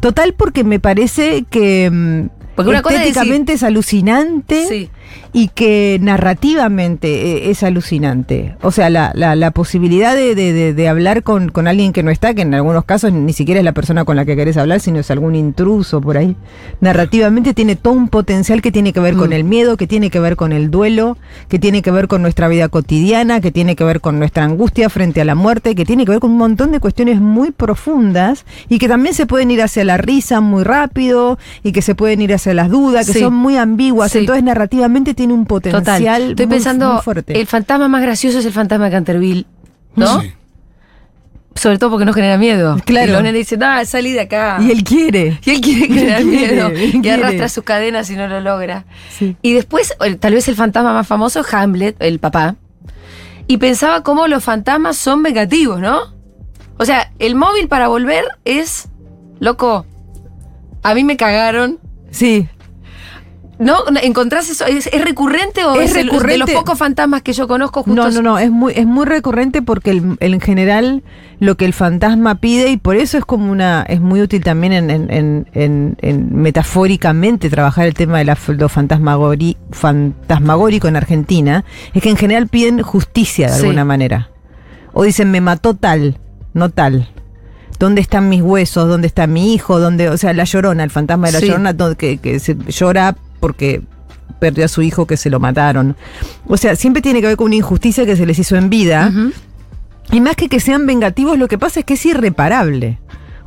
[0.01, 4.91] Total porque me parece que mm, Porque una cosa es decir- estéticamente es alucinante Sí.
[5.33, 7.09] Y que narrativamente
[7.47, 8.57] eh, es alucinante.
[8.63, 12.33] O sea, la, la- la posibilidad de, de- hablar con, con alguien que no está,
[12.35, 14.99] que en algunos casos ni siquiera es la persona con la que querés hablar, sino
[15.01, 16.35] es algún intruso por ahí.
[16.81, 19.33] Narrativamente tiene todo un potencial que tiene que ver con Mm.
[19.35, 21.19] el miedo, que tiene que ver con el duelo,
[21.49, 24.89] que tiene que ver con nuestra vida cotidiana, que tiene que ver con nuestra angustia
[24.89, 28.45] frente a la muerte, que tiene que ver con un montón de cuestiones muy profundas
[28.69, 32.23] y que también se pueden ir hacia la risa muy rápido y que se pueden
[32.23, 33.21] ir hacia las dudas, que Sí.
[33.21, 34.13] son muy ambiguas.
[34.13, 34.19] Sí.
[34.19, 36.31] Entonces narrativamente tiene un potencial Total.
[36.31, 37.39] Estoy muy- pensando, muy fuerte.
[37.41, 39.47] el fantasma más gracioso es el fantasma de Canterville,
[39.97, 40.21] ¿no?
[40.21, 40.33] Sí.
[41.55, 42.77] Sobre todo porque no genera miedo.
[42.85, 43.09] Claro.
[43.09, 44.59] Y los nenes dicen, ah, salí de acá.
[44.61, 45.41] Y él quiere.
[45.45, 46.69] Y él quiere generar Él quiere, miedo.
[46.69, 47.11] él Y quiere.
[47.23, 48.85] arrastra sus cadenas y no lo logra.
[49.11, 49.37] Sí.
[49.43, 52.55] Y después, tal vez el fantasma más famoso es Hamlet, el papá.
[53.49, 55.99] Y pensaba cómo los fantasmas son vengativos, ¿no?
[56.77, 58.89] O sea, el móvil para volver es,
[59.41, 59.85] loco,
[60.85, 61.81] a mí me cagaron.
[62.13, 62.47] Sí.
[63.59, 63.75] ¿No?
[64.03, 64.65] ¿Encontrás eso?
[64.67, 66.39] ¿Es, es recurrente o Es es, el- de recurrente.
[66.39, 68.01] los pocos fantasmas que yo conozco justo?
[68.05, 71.03] No, no, no, es muy, es muy recurrente porque el- en general
[71.41, 74.73] lo que el fantasma pide, y por eso es como una, es muy útil también
[74.73, 80.97] en, en- en- en- en metafóricamente trabajar el tema de la, lo fantasmagori- fantasmagórico en
[80.97, 83.61] Argentina, es que en general piden justicia de Sí.
[83.63, 84.31] alguna manera.
[84.93, 86.19] O dicen, me mató tal,
[86.55, 87.09] no tal.
[87.79, 88.89] ¿Dónde están mis huesos?
[88.89, 89.79] ¿Dónde está mi hijo?
[89.79, 91.47] ¿Dónde, o sea, la llorona, el fantasma de la Sí.
[91.47, 93.83] llorona, que se llora porque
[94.39, 95.97] perdió a su hijo que se lo mataron.
[96.47, 99.13] O sea, siempre tiene que ver con una injusticia que se les hizo en vida.
[100.11, 102.99] Y más que que sean vengativos, lo que pasa es que es irreparable.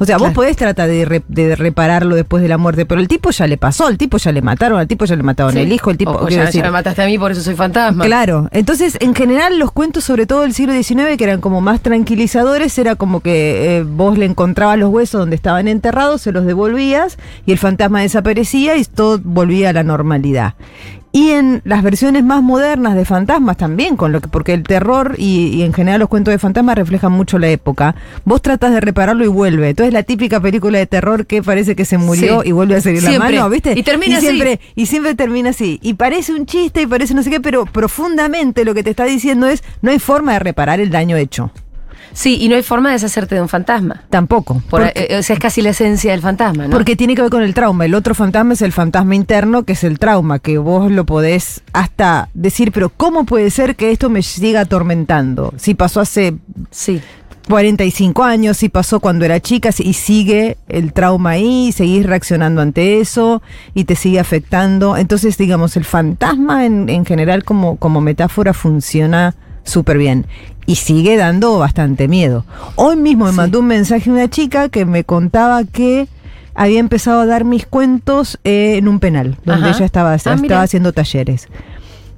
[0.02, 3.08] O sea, vos podés tratar de, re- de repararlo después de la muerte, pero el
[3.08, 5.60] tipo ya le pasó, el tipo ya le mataron, al tipo ya le mataron Sí.
[5.60, 6.12] el hijo, el tipo...
[6.12, 8.04] O- o ya, decir, ya me mataste a mí, por eso soy fantasma.
[8.06, 11.82] Claro, entonces en general los cuentos, sobre todo del siglo XIX, que eran como más
[11.82, 16.46] tranquilizadores, era como que eh, vos le encontrabas los huesos donde estaban enterrados, se los
[16.46, 20.56] devolvías y el fantasma desaparecía y todo volvía a la normalidad.
[21.14, 25.16] Y en las versiones más modernas de fantasmas también, con lo que, porque el terror
[25.18, 27.96] y, y en general los cuentos de fantasmas reflejan mucho la época.
[28.24, 29.70] Vos tratas de repararlo y vuelve.
[29.70, 32.50] Entonces la típica película de terror que parece que se murió Sí.
[32.50, 33.32] y vuelve a seguir Siempre.
[33.32, 33.74] la mano, ¿viste?
[33.78, 34.28] Y termina así.
[34.28, 35.80] siempre, y siempre termina así.
[35.82, 39.04] Y parece un chiste y parece no sé qué, pero profundamente lo que te está
[39.04, 41.52] diciendo es, no hay forma de reparar el daño hecho.
[42.14, 44.04] Sí, y no hay forma de deshacerte de un fantasma.
[44.10, 44.56] Tampoco.
[44.70, 46.70] Por- porque, eh, o sea, es casi la esencia del fantasma, ¿no?
[46.72, 47.86] porque tiene que ver con el trauma.
[47.86, 51.62] El otro fantasma es el fantasma interno, que es el trauma, que vos lo podés
[51.74, 55.54] hasta decir, pero ¿cómo puede ser que esto me siga atormentando?
[55.58, 56.36] Si pasó hace
[56.70, 57.02] Sí.
[57.48, 62.62] 45 años, si pasó cuando era chica, y sigue el trauma ahí, y seguís reaccionando
[62.62, 63.42] ante eso
[63.74, 64.96] y te sigue afectando.
[64.96, 70.26] Entonces, digamos, el fantasma en, en general como, como metáfora funciona súper bien
[70.66, 72.46] y sigue dando bastante miedo.
[72.76, 73.38] Hoy mismo me Sí.
[73.38, 76.08] mandó un mensaje una chica que me contaba que
[76.54, 79.78] había empezado a dar mis cuentos eh, en un penal, donde Ajá.
[79.78, 81.48] ella estaba, Ah, estaba haciendo talleres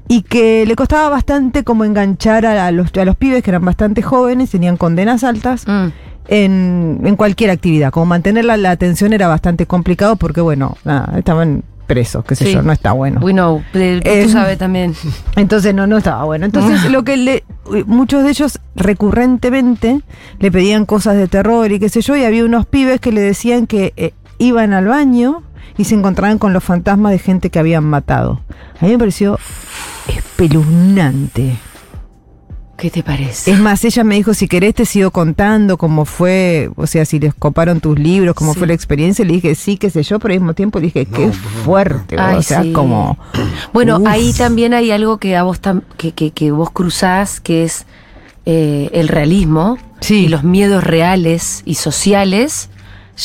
[0.10, 3.64] y que le costaba bastante como enganchar a, a los, a los pibes que eran
[3.64, 5.88] bastante jóvenes, tenían condenas altas, Mm.
[6.28, 7.92] en, en cualquier actividad.
[7.92, 12.46] Como mantener la, la atención era bastante complicado porque, bueno, nada, estaban presos, qué sé
[12.46, 12.54] Sí.
[12.54, 13.20] yo, no está bueno.
[13.22, 13.62] We know.
[13.74, 14.96] Eh, Eh, Tú sabes también.
[15.36, 16.46] Entonces no, no estaba bueno.
[16.46, 17.44] Entonces lo que le,
[17.86, 20.02] muchos de ellos recurrentemente
[20.40, 23.22] le pedían cosas de terror y qué sé yo, y había unos pibes que le
[23.22, 25.44] decían que eh, iban al baño
[25.78, 28.42] y se encontraban con los fantasmas de gente que habían matado.
[28.80, 29.38] A mí me pareció
[30.08, 31.58] espeluznante.
[32.84, 33.50] ¿Qué te parece?
[33.50, 37.18] Es más, ella me dijo, si querés te sigo contando cómo fue, o sea, si
[37.18, 38.60] les coparon tus libros, cómo Sí.
[38.60, 39.24] fue la experiencia.
[39.24, 42.18] Le dije, sí, qué sé yo, pero al mismo tiempo le dije, qué fuerte.
[42.20, 42.74] Ay, o sea, sí.
[42.74, 43.18] como...
[43.72, 44.08] Bueno, Uf.
[44.10, 47.86] ahí también hay algo que a vos tam- que, que, que vos cruzás, que es
[48.46, 50.26] eh, el realismo Sí.
[50.26, 52.70] y los miedos reales y sociales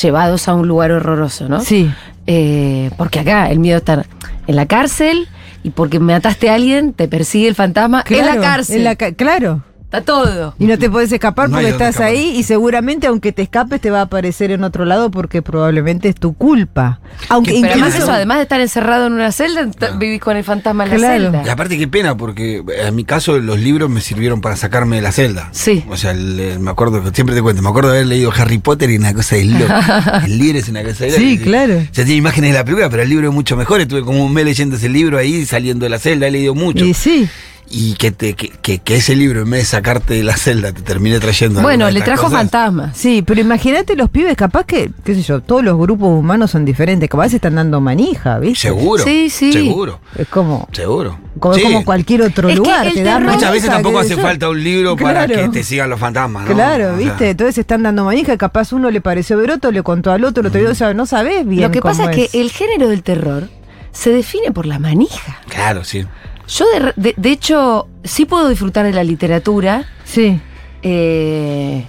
[0.01, 1.63] llevados a un lugar horroroso, ¿no?
[1.63, 1.91] Sí.
[2.29, 4.05] Eh, porque acá el miedo está
[4.47, 5.27] en la cárcel
[5.69, 8.77] y porque mataste a alguien, te persigue el fantasma en la cárcel.
[8.79, 9.63] en la ca- claro.
[9.89, 10.55] Está todo.
[10.59, 12.11] Y no te puedes escapar No porque estás escapar.
[12.11, 16.11] ahí y seguramente aunque te escapes te va a aparecer en otro lado porque probablemente
[16.11, 17.01] es tu culpa.
[17.31, 19.99] Aunque Que- Pero además incluso- eso, además de estar encerrado en una celda, No.
[19.99, 21.43] vivís con el fantasma en la celda.
[21.43, 24.97] Y aparte qué pena, porque eh, en mi caso los libros me sirvieron para sacarme
[24.97, 25.49] de la celda.
[25.53, 25.83] Sí.
[25.89, 28.59] O sea, el- el- me acuerdo, siempre te cuento, me acuerdo de haber leído Harry
[28.59, 29.73] Potter y una cosa de loco.
[30.27, 31.23] el libro es una cosa de loco.
[31.23, 31.79] Sí, claro.
[31.95, 33.81] Ya tiene imágenes de la película, pero el libro es mucho mejor.
[33.81, 36.85] Estuve como un mes leyendo ese libro ahí, saliendo de la celda, he leído mucho.
[36.85, 37.27] Y sí.
[37.71, 40.73] Y que, te, que, que- que ese libro, en vez de sacarte de la celda,
[40.73, 41.61] te termine trayendo.
[41.61, 42.97] Bueno, le trajo fantasmas.
[42.97, 46.65] Sí, pero imagínate los pibes, capaz que, qué sé yo, todos los grupos humanos son
[46.65, 48.69] diferentes, capaz se están dando manija, ¿viste?
[48.69, 49.05] Seguro.
[49.05, 49.53] Sí, sí.
[49.53, 50.01] Seguro.
[50.17, 51.19] Es como, Seguro.
[51.39, 51.63] como, Sí.
[51.63, 52.91] como cualquier otro Es lugar.
[52.91, 54.23] te da Muchas veces tampoco hace yo.
[54.23, 56.55] falta un libro para que te sigan los fantasmas, ¿no?
[56.55, 57.31] Claro, O sea, ¿viste?
[57.31, 60.25] Entonces se están dando manija, y capaz uno le pareció ver otro, le contó al
[60.25, 62.89] otro, el otro, o sea, no sabes bien Lo que pasa es que el género
[62.89, 63.49] del terror
[63.93, 65.39] se define por la manija.
[65.51, 66.07] Claro, sí.
[66.49, 70.41] Yo, de, de- de hecho, sí puedo disfrutar de la literatura, Sí.
[70.83, 71.87] eh,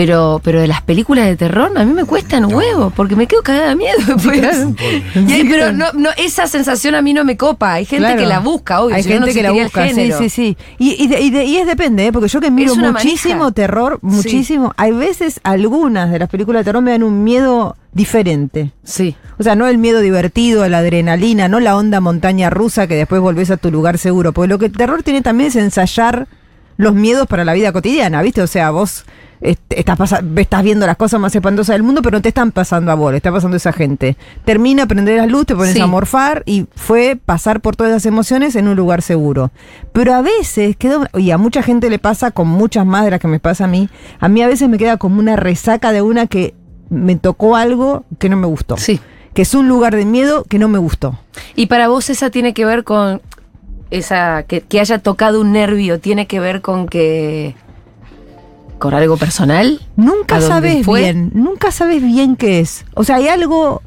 [0.00, 3.26] pero, pero de las películas de terror a mí me cuestan un huevo, porque me
[3.26, 4.74] quedo cagada de miedo claro.
[5.14, 7.74] Y ahí, Sí, pero no, no, esa sensación a mí no me copa.
[7.74, 8.18] Hay gente Claro.
[8.22, 8.96] que la busca, obvio.
[8.96, 10.56] Hay no, no gente que la busca, sí, sí, sí.
[10.78, 12.12] Y, y, de- y de- y es depende, ¿eh?
[12.12, 13.52] porque yo que miro muchísimo manija.
[13.52, 18.70] terror, muchísimo, hay veces algunas de las películas de terror me dan un miedo diferente.
[18.82, 19.16] Sí.
[19.38, 23.20] O sea, no el miedo divertido, la adrenalina, no la onda montaña rusa que después
[23.20, 24.32] volvés a tu lugar seguro.
[24.32, 26.26] Porque lo que el terror tiene también es ensayar
[26.78, 28.40] los miedos para la vida cotidiana, ¿viste?
[28.40, 29.04] O sea, vos
[29.40, 32.92] estás, pasa- estás viendo las cosas más espantosas del mundo, pero no te están pasando
[32.92, 34.16] a vos, está pasando a esa gente.
[34.44, 35.80] Termina, prender la luz, te pones Sí.
[35.80, 39.50] a morfar y fue pasar por todas esas emociones en un lugar seguro.
[39.92, 43.20] Pero a veces queda, y a mucha gente le pasa con muchas más de las
[43.20, 46.02] que me pasa a mí, a mí a veces me queda como una resaca de
[46.02, 46.54] una que
[46.90, 49.00] me tocó algo que no me gustó Sí.
[49.32, 51.18] que es un lugar de miedo que no me gustó.
[51.54, 53.22] Y para vos esa tiene que ver con
[53.90, 57.54] esa que, que haya tocado un nervio, tiene que ver con que
[58.80, 59.80] con algo personal.
[59.94, 61.02] Nunca ¿A dónde sabes fue?
[61.02, 62.84] bien, nunca sabes bien qué es.
[62.94, 63.82] O sea, hay algo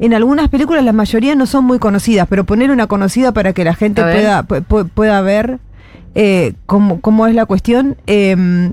[0.00, 3.62] en algunas películas, la mayoría no son muy conocidas, pero poner una conocida para que
[3.64, 4.16] la gente ver.
[4.16, 5.58] pueda, pu- pu- pueda ver
[6.14, 7.96] eh, cómo, cómo es la cuestión.
[8.08, 8.72] eh,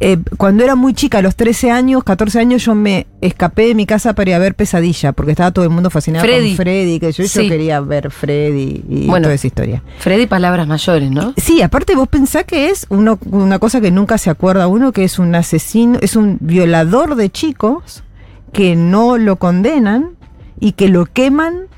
[0.00, 3.74] eh, cuando era muy chica, a los 13 años, 14 años, yo me escapé de
[3.74, 6.48] mi casa para ir a ver Pesadilla, porque estaba todo el mundo fascinado Freddy.
[6.50, 9.24] con Freddy, que yo, quería ver Freddy y Bueno.
[9.24, 9.82] toda esa historia.
[9.98, 11.32] Freddy, palabras mayores, ¿no?
[11.36, 15.04] Sí, aparte vos pensás que es uno- una cosa que nunca se acuerda uno, que
[15.04, 18.02] es un asesino, es un violador de chicos
[18.52, 20.10] que no lo condenan
[20.60, 21.68] y que lo queman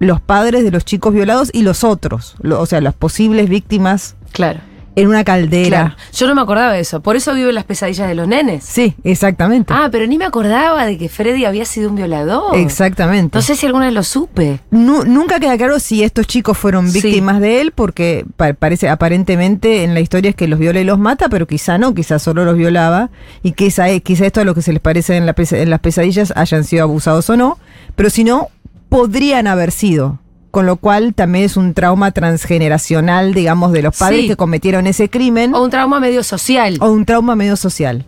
[0.00, 4.14] los padres de los chicos violados y los otros, lo- o sea, las posibles víctimas
[4.32, 4.60] Claro.
[5.02, 5.68] En una caldera.
[5.80, 5.96] Claro.
[6.12, 7.00] Yo no me acordaba de eso.
[7.00, 8.64] Por eso vivo en las pesadillas de los nenes.
[8.64, 9.72] Sí, exactamente.
[9.74, 12.56] Ah, pero ni me acordaba de que Freddy había sido un violador.
[12.56, 13.36] Exactamente.
[13.36, 14.60] No sé si alguna vez lo supe.
[14.70, 17.00] Nu- nunca queda claro si estos chicos fueron Sí.
[17.00, 20.84] víctimas de él, porque pa- parece aparentemente en la historia es que los viola y
[20.84, 23.10] los mata, pero quizá no, quizá solo los violaba,
[23.42, 26.32] y quizá, quizá esto a lo que se les parece en, la en las pesadillas
[26.36, 27.58] hayan sido abusados o no,
[27.96, 28.48] pero si no,
[28.88, 30.18] podrían haber sido.
[30.50, 34.28] Con lo cual también es un trauma transgeneracional, digamos, de los padres Sí.
[34.28, 36.78] que cometieron ese crimen O un trauma medio social.
[36.80, 38.06] o un trauma medio social.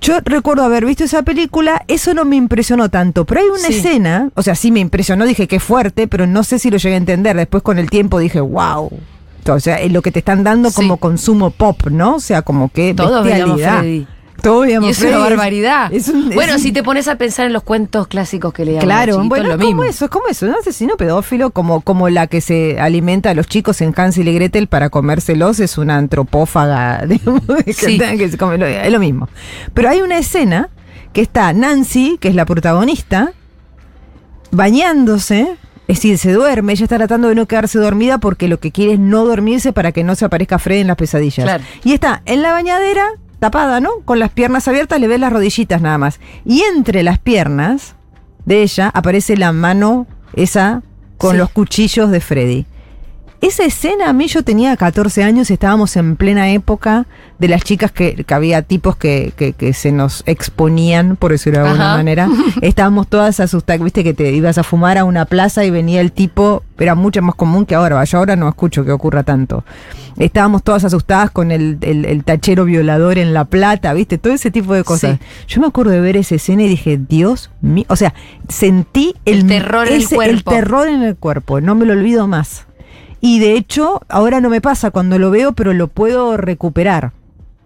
[0.00, 3.74] Yo recuerdo haber visto esa película, eso no me impresionó tanto, pero hay una Sí.
[3.74, 6.94] escena, o sea, sí me impresionó, dije que fuerte, pero no sé si lo llegué
[6.94, 7.36] a entender.
[7.36, 8.90] Después con el tiempo dije, wow.
[9.48, 10.76] O sea, lo que te están dando Sí.
[10.76, 12.16] como consumo pop, ¿no?
[12.16, 13.84] O sea, como que Todos bestialidad.
[14.42, 15.92] Todos Y es una barbaridad.
[15.92, 18.64] Es un- es bueno, un- si te pones a pensar en los cuentos clásicos que
[18.64, 18.84] leíamos.
[18.84, 19.84] Claro, de chiquitos, bueno, lo es como mismo.
[19.84, 23.46] eso, es como eso, un asesino pedófilo como, como la que se alimenta a los
[23.46, 27.42] chicos en Hansel y Gretel para comérselos, es una antropófaga, digamos,
[27.74, 27.98] Sí.
[27.98, 29.28] que se come- lo- es lo mismo.
[29.74, 30.68] Pero hay una escena
[31.12, 33.32] que está Nancy, que es la protagonista,
[34.50, 35.56] bañándose,
[35.88, 38.94] es decir, se duerme, ella está tratando de no quedarse dormida porque lo que quiere
[38.94, 41.44] es no dormirse para que no se aparezca Fred en las pesadillas.
[41.44, 41.64] Claro.
[41.84, 43.06] Y está en la bañadera,
[43.42, 43.90] tapada, ¿no?
[44.04, 46.20] Con las piernas abiertas, le ves las rodillitas nada más.
[46.44, 47.96] Y entre las piernas
[48.44, 50.82] de ella aparece la mano esa
[51.18, 51.38] con Sí.
[51.38, 52.66] los cuchillos de Freddy.
[53.42, 57.06] Esa escena, a mí yo tenía 14 años, estábamos en plena época
[57.40, 61.58] de las chicas que, que había tipos que, que, que se nos exponían, por decirlo
[61.58, 61.96] de alguna Ajá.
[61.96, 62.28] manera.
[62.62, 66.12] Estábamos todas asustadas, viste que te ibas a fumar a una plaza y venía el
[66.12, 69.64] tipo, era mucho más común que ahora, yo ahora no escucho que ocurra tanto.
[70.18, 74.52] Estábamos todas asustadas con el, el- el tachero violador en La Plata, viste, todo ese
[74.52, 75.18] tipo de cosas.
[75.18, 75.26] Sí.
[75.48, 78.14] Yo me acuerdo de ver esa escena y dije, Dios mío, o sea,
[78.48, 80.00] sentí el, El terror en
[80.30, 82.66] el terror en el cuerpo, no me lo olvido más.
[83.24, 87.12] Y de hecho, ahora no me pasa cuando lo veo, pero lo puedo recuperar.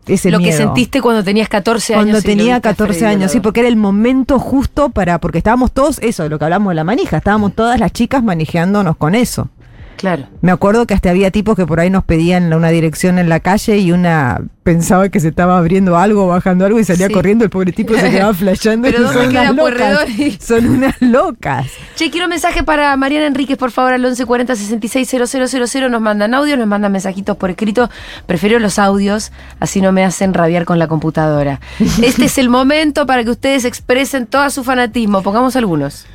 [0.07, 2.05] Ese lo que sentiste cuando tenías 14 años.
[2.05, 5.39] Cuando tenía viste a 14 Freddy años, sí, porque era el momento justo para, porque
[5.39, 8.99] estábamos todos, eso, de lo que hablamos de la manija, estábamos todas las chicas manejándonos
[8.99, 9.49] con eso.
[9.97, 10.27] Claro.
[10.43, 13.41] Me acuerdo que hasta había tipos que por ahí nos pedían una dirección en la
[13.41, 17.13] calle y una pensaba que se estaba abriendo algo, bajando algo y salía Sí.
[17.13, 18.89] corriendo, el pobre tipo se quedaba flasheando.
[18.89, 20.09] Pero y ¿dónde son queda unas locas.
[20.45, 21.67] Son unas locas.
[21.95, 25.89] Che, quiero mensaje para Mariana Enríquez, por favor, al 1140 660000.
[25.89, 27.89] Nos mandan audios, nos mandan mensajitos por escrito.
[28.27, 31.61] Prefiero los audios, así no me hacen rabiar con la computadora.
[32.03, 35.23] Este es el momento para que ustedes expresen todo su fanatismo.
[35.23, 36.07] Pongamos algunos.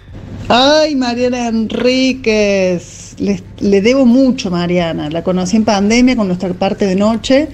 [0.50, 3.16] Ay, Mariana Enríquez.
[3.20, 5.10] Le, le debo mucho, Mariana.
[5.10, 7.48] La conocí en pandemia con nuestra parte de noche,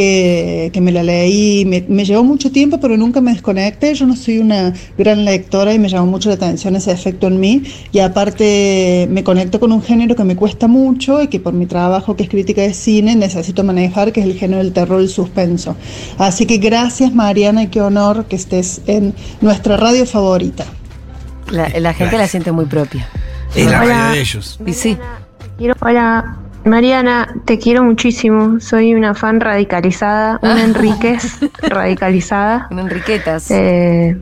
[0.00, 1.64] que, que me la leí.
[1.64, 3.94] Me, me llevó mucho tiempo, pero nunca me desconecté.
[3.94, 7.40] Yo no soy una gran lectora y me llamó mucho la atención ese efecto en
[7.40, 7.62] mí.
[7.92, 11.64] Y aparte, me conecto con un género que me cuesta mucho y que por mi
[11.64, 15.04] trabajo, que es crítica de cine, necesito manejar, que es el género del terror y
[15.04, 15.76] el suspenso.
[16.18, 20.66] Así que gracias, Mariana, y qué honor que estés en nuestra radio favorita.
[21.50, 23.08] La, la gente la siente muy propia.
[23.54, 24.58] Es la radio de ellos.
[24.66, 24.98] Y sí.
[25.56, 28.58] Quiero- hola, Mariana, te quiero muchísimo.
[28.58, 32.66] Soy una fan radicalizada, una Enríquez radicalizada.
[32.72, 33.50] En Enriquetas.
[33.52, 34.16] Eh,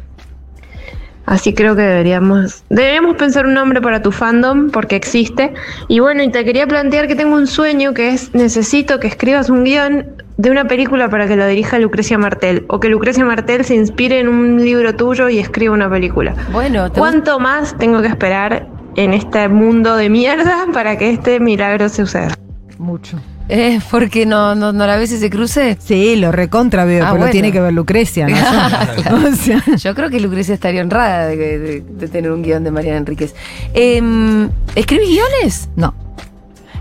[1.24, 5.54] así creo que deberíamos deberíamos pensar un nombre para tu fandom porque existe.
[5.88, 9.48] Y bueno, y te quería plantear que tengo un sueño que es necesito que escribas
[9.48, 13.64] un guion de una película para que lo dirija Lucrecia Martel o que Lucrecia Martel
[13.64, 16.34] se inspire en un libro tuyo y escriba una película.
[16.52, 21.88] Bueno, ¿Cuánto más tengo que esperar en este mundo de mierda para que este milagro
[21.88, 22.34] suceda?
[22.78, 23.18] Mucho.
[23.50, 25.76] Eh, porque no, no, no la ves ese cruce.
[25.78, 27.32] Sí, lo recontra veo, Ah, pero bueno.
[27.32, 28.36] tiene que ver Lucrecia, ¿no?
[29.02, 29.28] Claro.
[29.28, 32.70] O sea, Yo creo que Lucrecia estaría honrada de, de- de tener un guion de
[32.70, 33.34] Mariana Enríquez.
[33.74, 35.68] Em, ¿Escribís guiones?
[35.76, 35.94] no.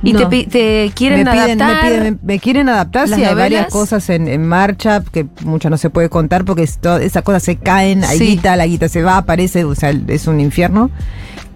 [0.05, 0.27] ¿Y No.
[0.27, 1.91] te, te quieren me piden, me, adaptar?
[1.91, 5.77] piden- me- me quieren adaptar, sí, hay varias cosas en, en marcha que muchas no
[5.77, 8.25] se puede contar porque es todo- esas cosas se caen, hay Sí.
[8.27, 10.89] guita, la guita se va, aparece, o sea, es un infierno.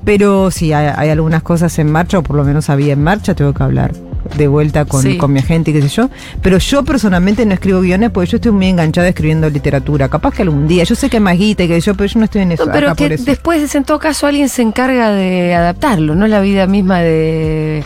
[0.05, 3.33] Pero sí, hay, hay algunas cosas en marcha, o por lo menos había en marcha,
[3.35, 3.93] tengo que hablar
[4.37, 5.17] de vuelta con, Sí.
[5.17, 6.09] con mi agente y qué sé yo.
[6.41, 10.09] Pero yo personalmente no escribo guiones porque yo estoy muy enganchada escribiendo literatura.
[10.09, 12.19] Capaz que algún día, yo sé que hay más guita y que yo, pero yo
[12.19, 12.65] no estoy en eso.
[12.65, 13.23] No, pero que por eso.
[13.25, 17.83] después, en todo caso, alguien se encarga de adaptarlo, no la vida misma de.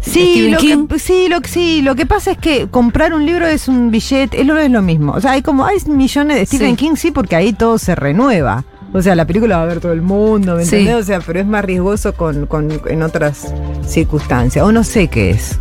[0.00, 3.46] Sí lo, que, sí, lo que sí, lo que pasa es que comprar un libro
[3.46, 5.12] es un billete, es lo, es lo mismo.
[5.12, 6.76] O sea, hay como, hay millones de Stephen Sí.
[6.76, 8.64] King, sí, porque ahí todo se renueva.
[8.92, 10.76] O sea, la película va a ver todo el mundo, ¿me Sí.
[10.76, 11.02] entendés?
[11.02, 13.52] O sea, pero es más riesgoso con, con- en otras
[13.86, 14.64] circunstancias.
[14.64, 15.58] O no sé qué es.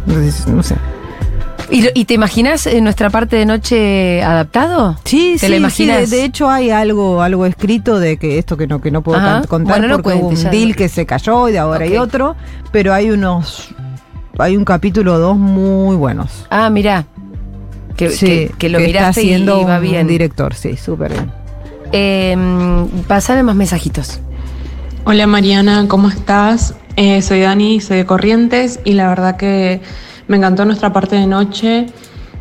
[0.47, 0.75] No sé.
[1.71, 4.97] ¿Y, te imaginas en nuestra parte de noche adaptado?
[5.03, 8.55] Sí, ¿Te sí, la sí, de, de hecho hay algo, algo escrito de que esto
[8.55, 9.41] que no, que no puedo Ajá.
[9.47, 12.35] contar Bueno, no porque hubo un deal que se cayó y de ahora hay otro,
[12.71, 13.69] pero hay unos,
[14.37, 16.45] hay un capítulo dos muy buenos.
[16.51, 17.07] Ah, mirá.
[17.97, 20.05] Que, Sí, que- que lo miraste y, va un bien.
[20.07, 21.31] director, sí, súper bien.
[21.91, 24.19] Eh, más mensajitos.
[25.05, 26.75] Hola Mariana, ¿cómo estás?
[26.95, 29.81] Eh, soy Dani, soy de Corrientes y la verdad que
[30.27, 31.87] me encantó nuestra parte de noche.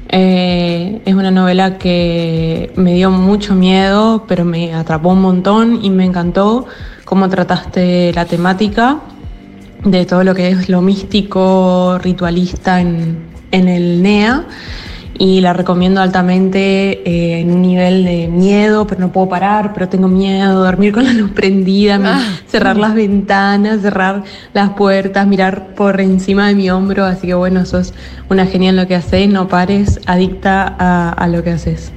[0.09, 5.90] Eh, es una novela que me dio mucho miedo, pero me atrapó un montón y
[5.90, 6.66] me encantó
[7.04, 9.00] cómo trataste la temática
[9.85, 14.46] de todo lo que es lo místico, ritualista en, en el NEA.
[15.16, 19.88] Y la recomiendo altamente eh, en un nivel de miedo, pero no puedo parar, pero
[19.88, 22.20] tengo miedo, dormir con la luz prendida, Ah.
[22.48, 27.05] cerrar las ventanas, cerrar las puertas, mirar por encima de mi hombro.
[27.05, 27.94] Así que bueno, sos
[28.29, 31.92] una genial en lo que haces, no pares, adicta a, a lo que haces.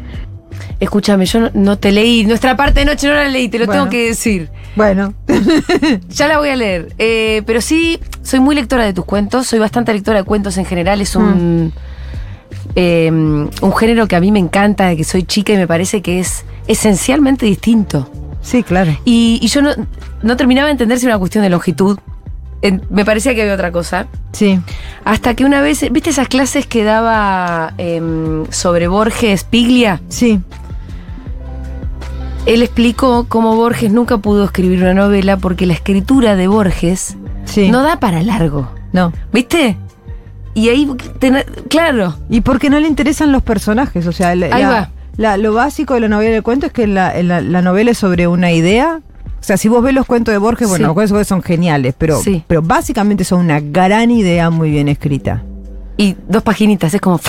[0.79, 2.23] Escúchame, yo no, no te leí.
[2.23, 3.81] Nuestra parte de noche no la leí, te lo Bueno.
[3.81, 4.49] tengo que decir.
[4.75, 5.15] Bueno,
[6.09, 6.89] Ya la voy a leer.
[6.99, 9.47] Eh, pero sí, soy muy lectora de tus cuentos.
[9.47, 11.01] Soy bastante lectora de cuentos en general.
[11.01, 11.73] Es un,
[12.79, 16.01] eh, un género que a mí me encanta, de que soy chica y me parece
[16.03, 18.07] que es esencialmente distinto.
[18.41, 18.95] sí, claro.
[19.03, 19.71] Y, y yo no,
[20.21, 21.97] no terminaba de entender si era una cuestión de longitud.
[22.61, 24.07] En- me parecía que había otra cosa.
[24.31, 24.59] Sí,
[25.05, 29.99] Hasta que una vez, ¿viste esas clases que daba em, sobre Borges Piglia?
[30.09, 30.39] sí,
[32.45, 37.69] Él explicó cómo Borges nunca pudo escribir una novela porque la escritura de Borges sí.
[37.69, 38.69] no da para largo.
[38.93, 39.11] no.
[39.33, 39.77] ¿Viste?
[40.57, 40.89] Y ahí,
[41.19, 44.89] ten- claro, Y porque no le interesan los personajes, o sea, la- Ahí va.
[45.17, 47.97] la- lo básico de la novela del cuento es que la, la- la novela es
[47.99, 49.01] sobre una idea.
[49.39, 50.87] O sea, si vos ves los cuentos de Borges, bueno, Sí.
[50.87, 52.43] los cuentos de Borges son geniales, pero, Sí.
[52.47, 55.43] pero básicamente son una gran idea muy bien escrita.
[55.99, 57.19] y dos paginitas, es como...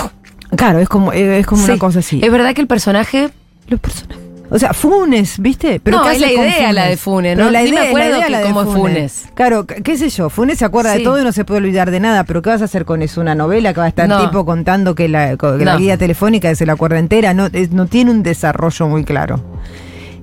[0.55, 1.71] Claro, es como, es como Sí.
[1.71, 2.19] una cosa así.
[2.23, 3.29] Es verdad que el personaje...
[3.67, 4.23] Los personajes.
[4.51, 5.79] O sea, Funes, ¿viste?
[5.85, 7.51] No, ¿qué es la idea la de Funes, Pero ¿no?
[7.51, 9.25] la Ni me idea, la acuerdo idea que la de cómo es Funes.
[9.35, 10.97] Claro, qué sé yo, Funes se acuerda Sí.
[10.99, 13.03] de todo y no se puede olvidar de nada, pero ¿qué vas a hacer con
[13.03, 13.21] eso?
[13.21, 14.21] ¿Una novela que va a estar No.
[14.27, 15.77] tipo contando que la, que la No.
[15.79, 17.35] guía telefónica se la acuerda entera?
[17.35, 19.39] No, es- no tiene un desarrollo muy claro.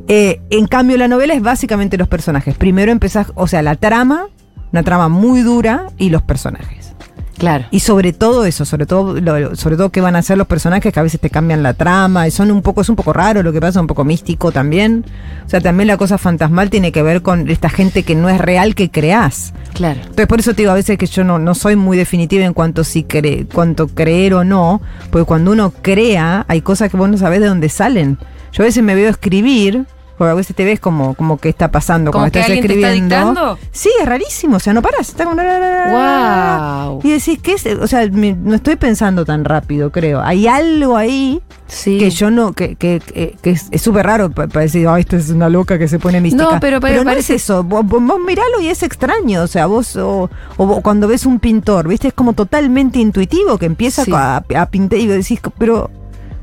[0.08, 2.56] Eh, en cambio, la novela es básicamente los personajes.
[2.56, 4.27] Primero empezás, o sea, la trama,
[4.72, 6.96] una trama muy dura y los personajes.
[7.38, 7.64] Claro.
[7.70, 10.92] Y sobre todo eso, sobre todo, lo- sobre todo qué van a hacer los personajes
[10.92, 13.42] que a veces te cambian la trama, y son un poco, es un poco raro
[13.42, 15.04] lo que pasa, un poco místico también.
[15.44, 18.38] O sea, también la cosa fantasmal tiene que ver con esta gente que no es
[18.40, 19.52] real que creás.
[19.74, 20.00] Claro.
[20.00, 22.54] Entonces por eso te digo a veces que yo no, no soy muy definitiva en
[22.54, 24.80] cuanto si cre- cuanto creer o no,
[25.10, 28.18] porque cuando uno crea, hay cosas que vos no sabés de dónde salen.
[28.52, 29.84] Yo a veces me veo escribir,
[30.17, 32.67] porque a veces te ves como, como que está pasando ¿Como cuando que estás alguien
[32.67, 33.17] te está escribiendo.
[33.31, 33.58] dictando?
[33.73, 35.08] Sí, es rarísimo, o sea, no paras.
[35.08, 35.37] Está como...
[35.40, 37.00] Wow.
[37.04, 37.67] Y decís, ¿qué es?
[37.67, 40.21] O sea, me- no estoy pensando tan rápido, creo.
[40.23, 41.98] Hay algo ahí Sí.
[41.98, 45.17] que yo no, que, que, que- que es súper raro pa- para decir, ay, esta
[45.17, 46.44] es una loca que se pone mística.
[46.44, 47.64] No, pero- pero no parece- es eso.
[47.64, 49.42] Vos, vos- vos miralo y es extraño.
[49.42, 52.08] O sea, vos, o, o vos cuando ves un pintor, ¿viste?
[52.08, 54.12] Es como totalmente intuitivo que empieza Sí.
[54.14, 55.90] a, a pintar y decís, pero.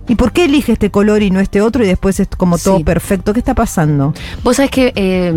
[0.08, 1.84] ¿Y por qué elige este color y no este otro?
[1.84, 2.84] Y después es como todo Sí.
[2.84, 3.32] perfecto.
[3.34, 4.14] ¿Qué está pasando?
[4.44, 5.34] Vos sabés que, eh,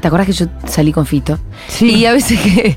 [0.00, 1.38] ¿te acordás que yo salí con Fito?
[1.68, 1.90] Sí.
[1.94, 2.76] Y a veces que,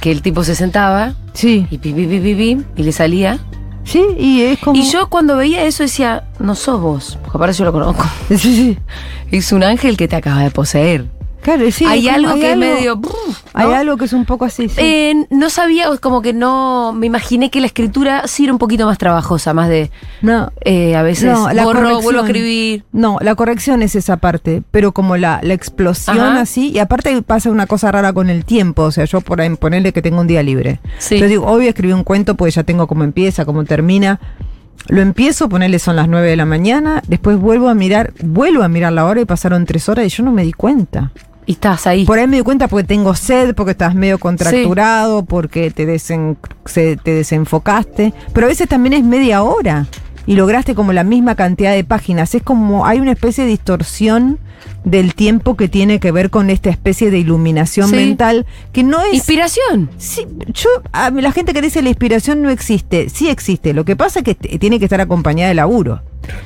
[0.00, 1.66] que el tipo se sentaba Sí.
[1.70, 3.38] y pi, pi, pi, pi, pi, y le salía.
[3.84, 4.78] Sí, y es como.
[4.80, 8.04] Y yo cuando veía eso decía, no sos vos, porque aparte yo lo conozco.
[8.28, 8.78] Sí, sí.
[9.30, 11.06] Es un ángel que te acaba de poseer.
[11.42, 11.84] Claro, sí.
[11.84, 13.00] hay como- algo que es medio...
[13.54, 13.74] Hay ¿no?
[13.74, 14.68] algo que es un poco así.
[14.68, 14.76] sí.
[14.78, 16.92] Eh, no sabía, como que no...
[16.94, 19.90] Me imaginé que la escritura sí era un poquito más trabajosa, más de...
[20.22, 20.52] no.
[20.64, 22.02] eh, a veces No, la borro, corrección.
[22.04, 22.84] vuelvo a escribir.
[22.92, 26.40] No, la corrección es esa parte, pero como la, la explosión Ajá.
[26.40, 29.50] así, y aparte pasa una cosa rara con el tiempo, o sea, yo por ahí
[29.56, 30.80] ponerle que tengo un día libre.
[30.98, 31.18] Sí.
[31.18, 34.20] Yo digo, hoy escribí un cuento porque ya tengo cómo empieza, cómo termina.
[34.88, 38.68] Lo empiezo, ponerle son las 9 de la mañana, después vuelvo a mirar, vuelvo a
[38.68, 41.12] mirar la hora y pasaron tres horas y yo no me di cuenta.
[41.46, 42.04] Y estás ahí.
[42.04, 46.36] Por ahí me di cuenta porque tengo sed, porque estás medio contracturado, porque te, desen-
[46.66, 48.12] se- te desenfocaste.
[48.32, 49.86] Pero a veces también es media hora
[50.24, 52.34] y lograste como la misma cantidad de páginas.
[52.34, 54.38] Es como hay una especie de distorsión
[54.84, 57.96] del tiempo que tiene que ver con esta especie de iluminación Sí.
[57.96, 59.14] mental que no es...
[59.14, 59.90] Inspiración.
[59.98, 63.74] Sí, yo, a la gente que dice la inspiración no existe, sí existe.
[63.74, 66.02] Lo que pasa es que tiene que estar acompañada de laburo.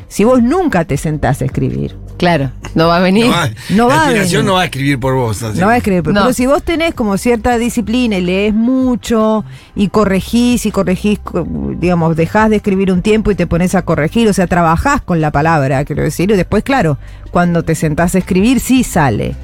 [0.08, 3.26] Si vos nunca te sentás a escribir, Claro, no va a venir.
[3.26, 4.44] No va, No la va a inspiración venir.
[4.46, 5.42] no va a escribir por vos.
[5.42, 5.58] así.
[5.60, 6.20] No va a escribir, pero, No.
[6.22, 9.44] pero si vos tenés como cierta disciplina y lees mucho
[9.74, 11.46] y corregís y corregís, co-
[11.78, 15.20] digamos, dejás de escribir un tiempo y te pones a corregir, o sea, trabajás con
[15.20, 16.96] la palabra, quiero decir, y después, claro,
[17.30, 19.34] cuando te sentás a escribir, sí sale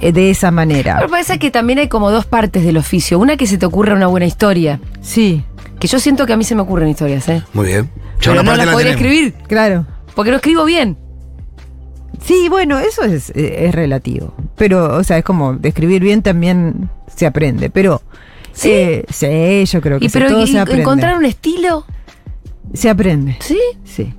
[0.00, 0.96] eh, de esa manera.
[0.98, 3.18] Pero parece que también hay como dos partes del oficio.
[3.18, 4.80] Una que se te ocurra una buena historia.
[5.00, 5.42] Sí,
[5.80, 7.42] Que yo siento que a mí se me ocurren historias, ¿eh?
[7.52, 7.90] Muy bien.
[8.20, 8.90] Ya Pero no la podría tenemos.
[8.90, 9.34] escribir.
[9.48, 9.86] claro.
[10.14, 10.96] Porque no escribo bien.
[12.22, 14.34] Sí, bueno, eso es, eh, es relativo.
[14.56, 17.70] Pero, o sea, es como de escribir bien también se aprende.
[17.70, 18.02] Pero,
[18.52, 18.70] ¿Sí?
[18.70, 20.82] eh, sí, yo creo que Y sí, pero todo y- se aprende.
[20.82, 21.84] encontrar un estilo.
[22.72, 23.36] Se aprende.
[23.40, 23.58] ¿Sí?
[23.84, 24.14] Sí.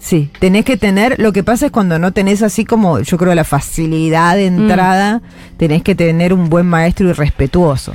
[0.00, 3.34] Sí, tenés que tener, lo que pasa es cuando no tenés así como, yo creo,
[3.34, 4.60] la facilidad de Mm.
[4.60, 5.22] entrada,
[5.56, 7.92] tenés que tener un buen maestro y respetuoso.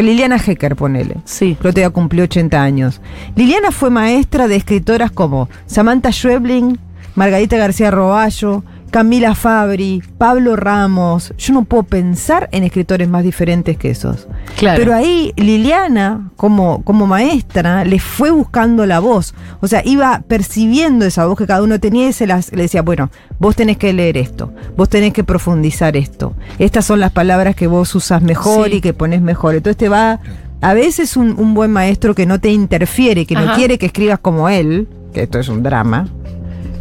[0.00, 1.16] Liliana Hecker, ponele.
[1.24, 1.52] Sí.
[1.58, 3.00] El otro día cumplió 80 años.
[3.36, 6.78] Liliana fue maestra de escritoras como Samantha Schweblin,
[7.14, 8.62] Margarita García Roballo,
[8.96, 11.34] Camila Fabri, Pablo Ramos.
[11.36, 14.26] Yo no puedo pensar en escritores más diferentes que esos.
[14.56, 14.78] Claro.
[14.78, 19.34] Pero ahí Liliana, como, como maestra, le fue buscando la voz.
[19.60, 22.80] O sea, iba percibiendo esa voz que cada uno tenía y se las, le decía,
[22.80, 26.32] bueno, vos tenés que leer esto, vos tenés que profundizar esto.
[26.58, 28.76] Estas son las palabras que vos usas mejor Sí.
[28.76, 29.56] y que pones mejor.
[29.56, 30.20] Entonces te va...
[30.62, 34.20] A veces un, un buen maestro que no te interfiere, que no quiere que escribas
[34.20, 36.08] como él, que esto es un drama,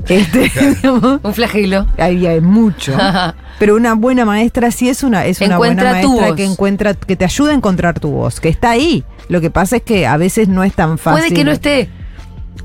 [0.09, 1.87] este, digamos, Un flagelo.
[1.97, 2.95] ahí hay mucho.
[3.59, 7.15] Pero una buena maestra sí es una, es una buena Encuentra maestra que encuentra, que
[7.15, 9.03] te ayuda a encontrar tu voz, que está ahí.
[9.29, 11.21] Lo que pasa es que a veces no es tan fácil.
[11.21, 11.89] Puede que no esté.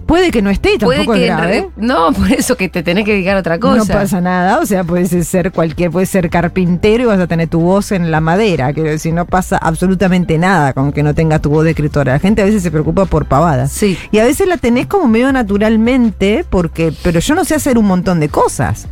[0.06, 1.52] Puede que no esté, Puede tampoco que es grave.
[1.60, 3.76] re- No, por eso que te tenés que dedicar a otra cosa.
[3.76, 7.48] No pasa nada, o sea, puedes ser cualquier, puedes ser carpintero y vas a tener
[7.48, 11.40] tu voz en la madera, quiero decir, no pasa absolutamente nada con que no tengas
[11.42, 12.14] tu voz de escritora.
[12.14, 13.70] La gente a veces se preocupa por pavadas.
[13.72, 13.96] Sí.
[14.10, 17.86] Y a veces la tenés como medio naturalmente, porque, pero yo no sé hacer un
[17.86, 18.88] montón de cosas.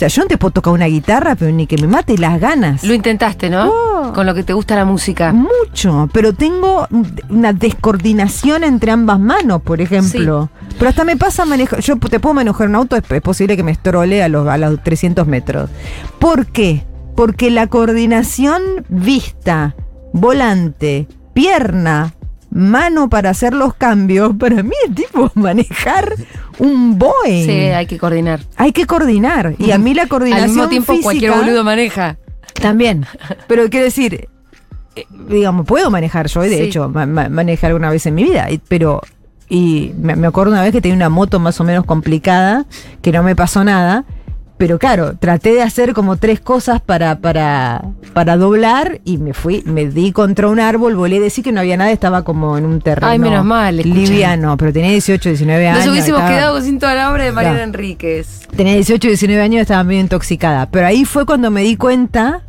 [0.00, 2.84] Sea, yo no te puedo tocar una guitarra, pero ni que me mate las ganas.
[2.84, 3.68] Lo intentaste, ¿no?
[3.68, 4.12] Oh.
[4.14, 5.30] Con lo que te gusta la música.
[5.30, 6.88] Mucho, pero tengo
[7.28, 10.48] una descoordinación entre ambas manos, por ejemplo.
[10.78, 11.80] Pero hasta me pasa manejar.
[11.80, 14.56] Yo te puedo manejar un auto, es, es posible que me estrole a los, a
[14.56, 15.68] los 300 metros.
[16.18, 16.86] ¿Por qué?
[17.14, 19.74] Porque la coordinación vista,
[20.14, 22.14] volante, pierna,
[22.48, 26.14] mano para hacer los cambios, para mí es tipo manejar
[26.60, 27.46] un Boeing.
[27.46, 28.40] Sí, hay que coordinar.
[28.56, 29.54] Hay que coordinar.
[29.58, 30.44] Y a mí la coordinación.
[30.44, 32.16] Al mismo tiempo, cualquier boludo maneja.
[32.60, 33.06] también.
[33.48, 34.28] Pero quiero decir,
[34.96, 36.62] eh, digamos, puedo manejar yo, de Sí.
[36.62, 39.00] hecho, ma- ma- manejé alguna vez en mi vida, pero.
[39.52, 42.66] Y me acuerdo una vez que tenía una moto más o menos complicada,
[43.02, 44.04] que no me pasó nada.
[44.60, 47.82] Pero claro, traté de hacer como tres cosas para, para,
[48.12, 51.60] para doblar y me fui, me di contra un árbol, volé a decir que no
[51.60, 55.66] había nada, estaba como en un terreno Ay, menos mal, liviano, pero tenía 18, 19
[55.66, 55.78] años.
[55.86, 57.62] Nos hubiésemos estaba- quedado sin toda la obra de Mariana.
[57.62, 58.40] Enríquez.
[58.54, 60.66] Tenía 18, 19 años, estaba medio intoxicada.
[60.70, 62.42] Pero ahí fue cuando me di cuenta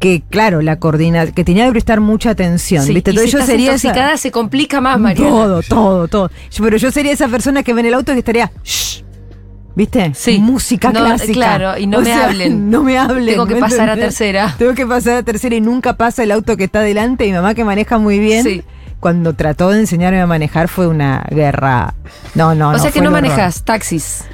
[0.00, 2.84] que, claro, la coordina, que tenía que prestar mucha atención.
[2.84, 3.08] Sí, ¿viste?
[3.10, 5.30] Entonces si yo estás sería esa- intoxicada se complica más, Mariana.
[5.30, 6.30] Todo, todo, todo.
[6.50, 8.50] Yo- pero yo sería esa persona que ve en el auto que estaría.
[8.64, 9.02] "Shh",
[9.74, 10.12] ¿Viste?
[10.14, 10.38] Sí.
[10.38, 11.32] Música No, clásica.
[11.32, 12.70] claro, y no me hablen.
[12.70, 13.26] No me hablen.
[13.34, 14.54] Tengo que ¿me pasar a tercera.
[14.58, 17.24] Tengo que pasar a tercera y nunca pasa el auto que está adelante.
[17.26, 18.44] Mi mamá que maneja muy bien.
[18.44, 18.62] Sí.
[19.00, 21.94] Cuando trató de enseñarme a manejar fue una guerra.
[22.34, 24.24] No, no, o sea que no manejas taxis.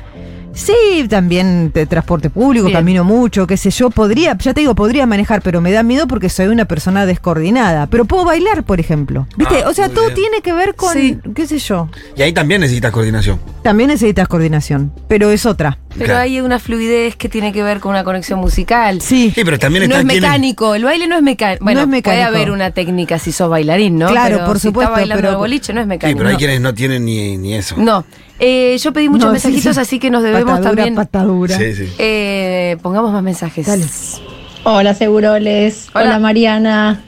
[0.55, 2.79] Sí, también de transporte público, Bien.
[2.79, 6.07] camino mucho, qué sé yo, podría, ya te digo, podría manejar, pero me da miedo
[6.09, 7.87] porque soy una persona descoordinada.
[7.87, 9.27] Pero puedo bailar, por ejemplo.
[9.37, 9.63] ¿Viste?
[9.65, 10.15] Ah, o sea, todo bien.
[10.15, 11.19] tiene que ver con, Sí.
[11.35, 11.89] qué sé yo.
[12.17, 13.39] Y ahí también necesitas coordinación.
[13.63, 15.79] También necesitas coordinación, pero es otra.
[15.99, 16.21] Pero Claro.
[16.21, 19.01] hay una fluidez que tiene que ver con una conexión musical.
[19.01, 19.33] Sí.
[19.35, 21.65] Sí, pero también no está es quien mecánico, el baile no es mecánico.
[21.65, 22.29] Bueno, No es puede mecánico.
[22.29, 24.09] haber una técnica si sos bailarín, ¿no?
[24.09, 26.19] Claro, Pero por si supuesto, Está bailando pero- el boliche, no es Sí, mecánico.
[26.19, 26.39] pero hay no.
[26.39, 27.75] quienes no tienen ni, ni eso.
[27.77, 28.05] No.
[28.41, 29.81] Eh, yo pedí muchos No, sí, mensajitos, sí.
[29.83, 30.95] así que nos debemos patadura, también.
[30.95, 31.57] Patadura.
[31.59, 31.89] Sí, sí.
[31.99, 33.67] Eh, pongamos más mensajes.
[33.67, 33.85] Dale.
[34.65, 36.05] Hola Seguroles, Hola.
[36.05, 36.19] hola.
[36.19, 37.01] Mariana.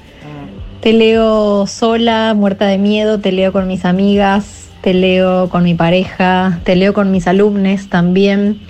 [0.81, 5.75] Te leo sola, muerta de miedo, te leo con mis amigas, te leo con mi
[5.75, 8.61] pareja, te leo con mis alumnos también.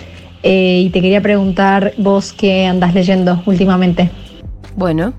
[0.43, 4.09] Eh, y te quería preguntar vos qué andás leyendo últimamente.
[4.75, 5.13] Bueno,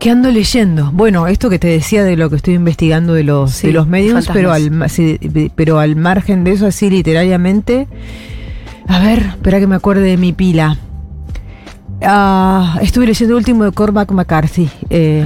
[0.00, 0.90] ¿Qué ando leyendo?
[0.92, 3.86] Bueno, esto que te decía de lo que estoy investigando de los, Sí, de los
[3.88, 7.88] medios, pero al, ma- sí, de- pero al margen de eso, así literariamente.
[8.86, 10.76] A ver, espera que me acuerde de mi pila.
[12.02, 15.24] Ah, estuve leyendo el último de Cormac McCarthy, eh,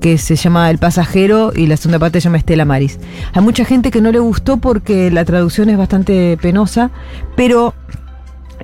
[0.00, 2.98] que se llama El pasajero y la segunda parte se llama Estela Maris.
[3.32, 6.90] Hay mucha gente que no le gustó porque la traducción es bastante penosa,
[7.36, 7.74] pero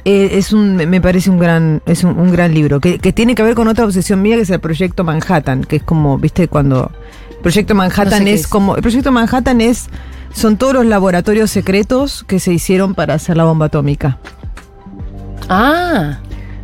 [0.04, 3.34] eh, es un, me parece un gran, es un, un gran libro, que, que tiene
[3.34, 6.48] que ver con otra obsesión mía que es el Proyecto Manhattan, que es como, viste,
[6.48, 6.90] cuando...
[7.42, 8.46] Proyecto Manhattan No sé qué es, es.
[8.46, 8.76] como...
[8.76, 9.86] El Proyecto Manhattan es...
[10.32, 14.18] Son todos los laboratorios secretos que se hicieron para hacer la bomba atómica.
[15.48, 16.18] Ah,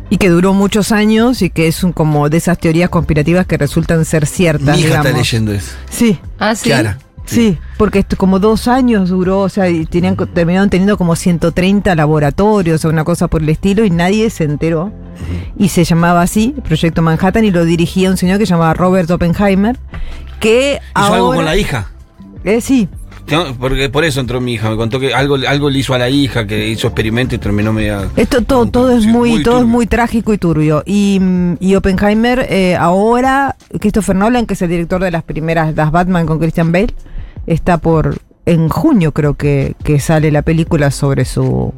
[0.09, 3.57] Y que duró muchos años y que es un, como de esas teorías conspirativas que
[3.57, 4.75] resultan ser ciertas.
[4.75, 5.71] Mi hija está leyendo eso.
[5.89, 6.69] Sí, ah, sí.
[6.69, 6.97] Clara.
[7.29, 11.95] Sí, porque esto como dos años duró, o sea, y tenían, terminaron teniendo como 130
[11.95, 14.91] laboratorios o una cosa por el estilo y nadie se enteró.
[15.57, 19.09] Y se llamaba así, Proyecto Manhattan, y lo dirigía un señor que se llamaba Robert
[19.11, 19.77] Oppenheimer,
[20.39, 21.91] que Hizo algo con la hija.
[22.43, 22.87] Eh, sí,
[23.29, 24.69] No, Porque por eso entró mi hija.
[24.69, 27.73] Me contó que algo, algo le hizo a la hija, que hizo experimento y terminó
[27.73, 28.07] media.
[28.15, 30.83] Esto todo, todo es muy, todo es muy trágico y turbio.
[30.85, 35.75] Y, mm, y Oppenheimer, eh, ahora, Christopher Nolan, que es el director de las primeras,
[35.75, 36.93] las Batman con Christian Bale,
[37.49, 41.73] está por, en junio creo que, que sale la película sobre su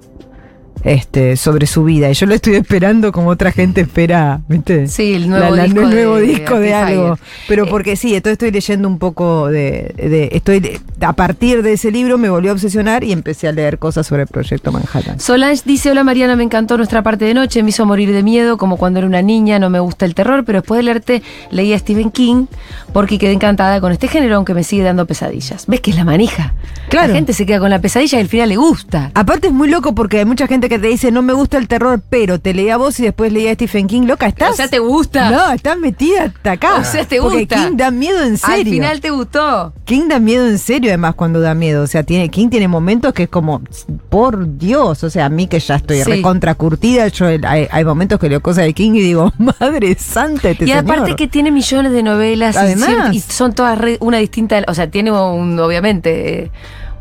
[0.84, 2.09] este, sobre su vida.
[2.09, 4.88] Y yo lo estoy esperando como otra gente espera, ¿viste?
[4.88, 7.17] Sí, el nuevo La- la- disco el nuevo de- disco de, de algo.
[7.47, 11.73] Pero Eh, porque sí, entonces estoy leyendo un poco de, de- estoy a partir de
[11.73, 15.19] ese libro me volvió a obsesionar y empecé a leer cosas sobre el proyecto Manhattan.
[15.19, 18.57] Solange dice, hola Mariana, me encantó nuestra parte de noche, me hizo morir de miedo,
[18.57, 21.73] como cuando era una niña, no me gusta el terror, pero después de leerte leí
[21.73, 22.45] a Stephen King
[22.93, 25.65] porque quedé encantada con este género, aunque me sigue dando pesadillas.
[25.67, 26.53] ¿Ves que es la manija?
[26.89, 27.07] Claro.
[27.09, 29.11] La gente se queda con la pesadilla y al final le gusta.
[29.13, 31.67] Aparte es muy loco porque hay mucha gente que te dice no me gusta el
[31.67, 34.03] terror, pero te leía a vos y después leía a Stephen King.
[34.07, 34.51] Loca, ¿estás?
[34.51, 35.30] O sea, ¿te gusta?
[35.30, 36.76] No, estás metida hasta acá.
[36.78, 37.55] O sea, ¿te Porque gusta?
[37.67, 38.55] King da miedo en serio.
[38.55, 39.74] Al final te gustó.
[39.86, 41.84] King da miedo en serio, además, cuando da miedo.
[41.84, 43.61] O sea, tiene, King tiene momentos que es como,
[44.09, 46.09] por Dios, o sea, a mí que ya estoy Sí.
[46.11, 50.49] recontra curtida, yo hay, hay momentos que leo cosas de King y digo, madre santa,
[50.51, 51.15] este y aparte señor".
[51.17, 53.13] que tiene millones de novelas y Además.
[53.13, 56.51] y, son todas re- una distinta, o sea, tiene un, obviamente eh,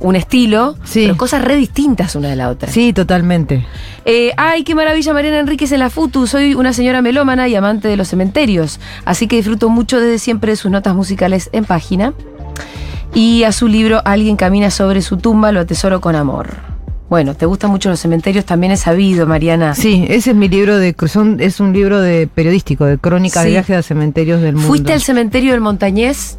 [0.00, 1.02] un estilo, Sí.
[1.04, 2.70] pero cosas re distintas una de la otra.
[2.70, 3.66] Sí, totalmente.
[4.06, 6.26] Eh, ay, qué maravilla Mariana Enríquez en la FUTU.
[6.26, 8.80] Soy una señora melómana y amante de los cementerios.
[9.04, 12.14] Así que disfruto mucho desde siempre de sus notas musicales en página.
[13.14, 16.48] Y a su libro Alguien camina sobre su tumba, lo atesoro con amor.
[17.08, 19.74] Bueno, te gustan mucho los cementerios, también es sabido, Mariana.
[19.74, 23.48] Sí, ese es mi libro de son- es un libro de periodístico, de crónicas Sí.
[23.48, 24.68] de viajes a cementerios del mundo.
[24.68, 26.38] ¿Fuiste al cementerio del Montañés?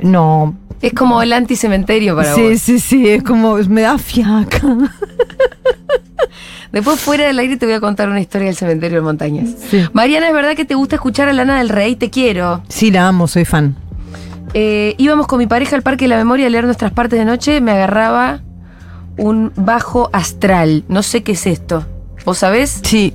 [0.00, 0.54] No.
[0.82, 2.60] Es como el anticementerio para sí, vos.
[2.60, 4.60] sí, sí, es como me da fiaca.
[6.72, 9.54] Después fuera del aire te voy a contar una historia del cementerio del Montañés.
[9.70, 9.84] Sí.
[9.92, 11.94] Mariana, ¿es verdad que te gusta escuchar a Lana del Rey?
[11.94, 12.62] Te quiero.
[12.68, 13.76] Sí, la amo, soy fan.
[14.54, 17.24] Eh, íbamos con mi pareja al Parque de la Memoria a leer nuestras partes de
[17.24, 17.60] noche.
[17.60, 18.40] Me agarraba
[19.16, 20.84] un bajo astral.
[20.88, 21.86] No sé qué es esto.
[22.24, 22.80] ¿Vos sabés?
[22.82, 23.14] Sí.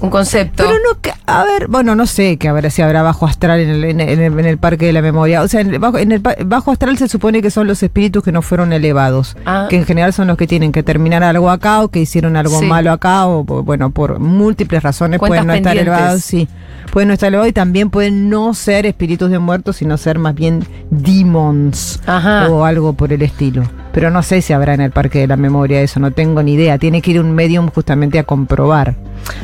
[0.00, 0.62] Un concepto.
[0.64, 3.84] Pero no, a ver, bueno, no sé que habrá, si habrá bajo astral en el,
[3.84, 5.42] en el- en el Parque de la Memoria.
[5.42, 8.22] O sea, en el, bajo, en el bajo astral se supone que son los espíritus
[8.22, 9.36] que no fueron elevados.
[9.44, 9.66] Ah.
[9.68, 12.60] Que en general son los que tienen que terminar algo acá o que hicieron algo
[12.60, 12.66] Sí.
[12.66, 16.22] malo acá o, bueno, por múltiples razones pueden no estar elevados.
[16.22, 16.48] Sí,
[16.92, 20.34] pueden no estar elevados y también pueden no ser espíritus de muertos, sino ser más
[20.34, 22.48] bien demons Ajá.
[22.50, 23.62] o algo por el estilo.
[23.92, 26.54] Pero no sé si habrá en el Parque de la Memoria eso, no tengo ni
[26.54, 26.78] idea.
[26.78, 28.94] Tiene que ir un medium justamente a comprobar.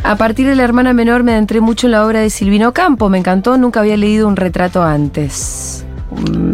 [0.03, 3.09] A partir de la hermana menor me adentré mucho en la obra de Silvino Campo.
[3.09, 5.85] Me encantó, nunca había leído un retrato antes.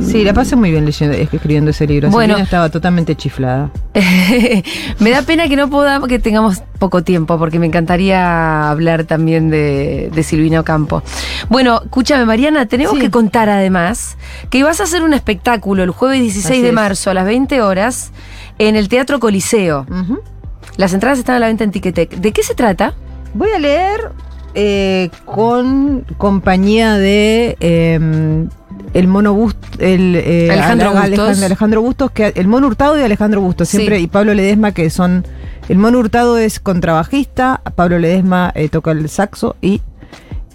[0.01, 2.11] Sí, la pasé muy bien leyendo, escribiendo ese libro.
[2.11, 2.35] Bueno.
[2.35, 3.71] Silvina estaba totalmente chiflada.
[4.99, 9.51] me da pena que no podamos, que tengamos poco tiempo, porque me encantaría hablar también
[9.51, 11.03] de, de Silvino Campo.
[11.49, 13.01] Bueno, escúchame, Mariana, tenemos Sí.
[13.01, 14.17] que contar además
[14.49, 16.75] que vas a hacer un espectáculo el jueves 16 Así de es.
[16.75, 18.13] marzo a las 20 horas
[18.59, 19.87] en el Teatro Coliseo.
[20.77, 22.17] Las entradas están a la venta en Ticketek.
[22.17, 22.95] ¿De qué se trata?
[23.35, 24.13] Voy a leer
[24.55, 28.47] eh, con compañía de eh,
[28.95, 31.43] el mono Bust, el eh, Alejandro Ale- Bustos.
[31.43, 33.77] Alejandro Bustos, que el mono Hurtado y Alejandro Bustos, Sí.
[33.79, 35.27] siempre, y Pablo Ledesma, que son.
[35.69, 39.81] El mono Hurtado es contrabajista, Pablo Ledesma eh, toca el saxo y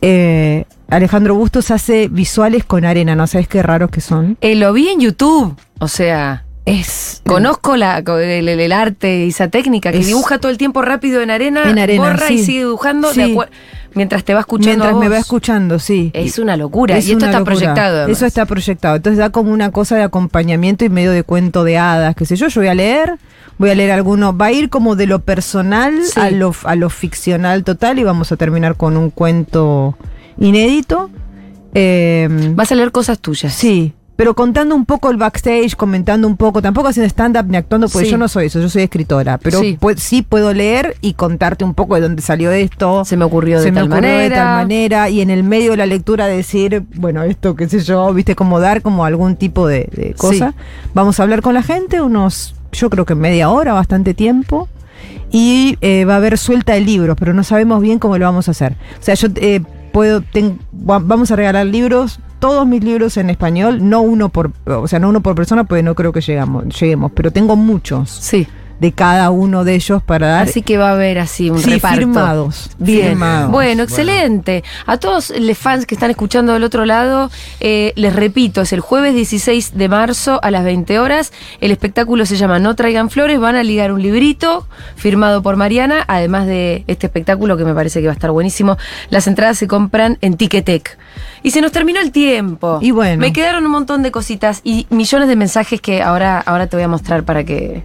[0.01, 4.37] eh, Alejandro Bustos hace visuales con arena, ¿no sabes qué raros que son?
[4.41, 5.55] Eh, lo vi en YouTube.
[5.79, 7.21] O sea, Es.
[7.27, 11.29] conozco la, el, arte y esa técnica que Es- dibuja todo el tiempo rápido en
[11.29, 12.45] arena, En arena, borra y sí.
[12.45, 13.37] sigue dibujando Sí.
[13.93, 14.83] mientras te va escuchando.
[14.85, 16.09] Mientras a me va escuchando, sí.
[16.13, 16.97] Es una locura.
[16.97, 17.55] Es y esto está locura.
[17.57, 17.97] proyectado.
[17.99, 18.17] además.
[18.17, 18.95] Eso está proyectado.
[18.95, 22.35] Entonces da como una cosa de acompañamiento y medio de cuento de hadas, qué sé
[22.35, 22.47] yo.
[22.47, 23.13] Yo voy a leer,
[23.59, 24.35] voy a leer alguno.
[24.35, 26.19] Va a ir como de lo personal Sí.
[26.19, 29.95] a, lo, a lo ficcional total y vamos a terminar con un cuento
[30.39, 31.11] inédito.
[31.75, 33.53] Eh, Vas a leer cosas tuyas.
[33.53, 33.93] sí.
[34.15, 38.05] Pero contando un poco el backstage, comentando un poco, tampoco haciendo stand-up ni actuando, porque
[38.05, 38.11] Sí.
[38.11, 39.37] yo no soy eso, yo soy escritora.
[39.37, 39.77] Pero Sí.
[39.79, 43.57] pu- sí puedo leer y contarte un poco de dónde salió esto Se me ocurrió
[43.57, 44.23] de se me tal ocurrió manera.
[44.23, 47.81] de tal manera y en el medio de la lectura decir, bueno, esto qué sé
[47.81, 50.53] yo, viste, como dar como algún tipo de, de cosa.
[50.93, 54.69] Vamos a hablar con la gente unos, yo creo que media hora, bastante tiempo.
[55.31, 58.47] Y eh, va a haber suelta de libros, pero no sabemos bien cómo lo vamos
[58.47, 58.73] a hacer.
[58.99, 59.61] O sea, yo eh,
[59.95, 60.21] puedo,
[60.73, 65.07] vamos a regalar libros, todos mis libros en español, no uno por, o sea, no
[65.07, 68.45] uno por persona, porque no creo que llegamos, lleguemos, pero tengo muchos Sí.
[68.79, 70.43] De cada uno de ellos para dar.
[70.47, 71.97] Así que va a haber así un Sí, reparto.
[71.97, 73.09] firmados, Bien.
[73.09, 73.51] firmados.
[73.51, 74.63] Bueno, excelente.
[74.85, 78.81] A todos los fans que están escuchando del otro lado, eh, les repito, es el
[78.81, 81.31] jueves 16 de marzo a las 20 horas.
[81.61, 83.39] El espectáculo se llama No traigan flores.
[83.39, 88.01] Van a ligar un librito firmado por Mariana, además de este espectáculo que me parece
[88.01, 88.77] que va a estar buenísimo.
[89.09, 90.97] Las entradas se compran en Ticketek.
[91.43, 92.79] Y se nos terminó el tiempo.
[92.81, 93.21] Y bueno.
[93.21, 96.83] Me quedaron un montón de cositas y millones de mensajes que ahora, ahora te voy
[96.83, 97.83] a mostrar para que,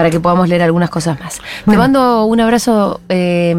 [0.00, 1.42] para que podamos leer algunas cosas más.
[1.66, 3.02] Te mando un abrazo.
[3.10, 3.54] eh,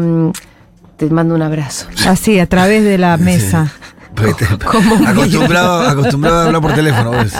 [0.96, 1.86] te mando un abrazo.
[2.08, 3.72] Así, a través de la mesa.
[4.20, 7.32] Un acostumbrado, acostumbrado a hablar por teléfono, ¿ves?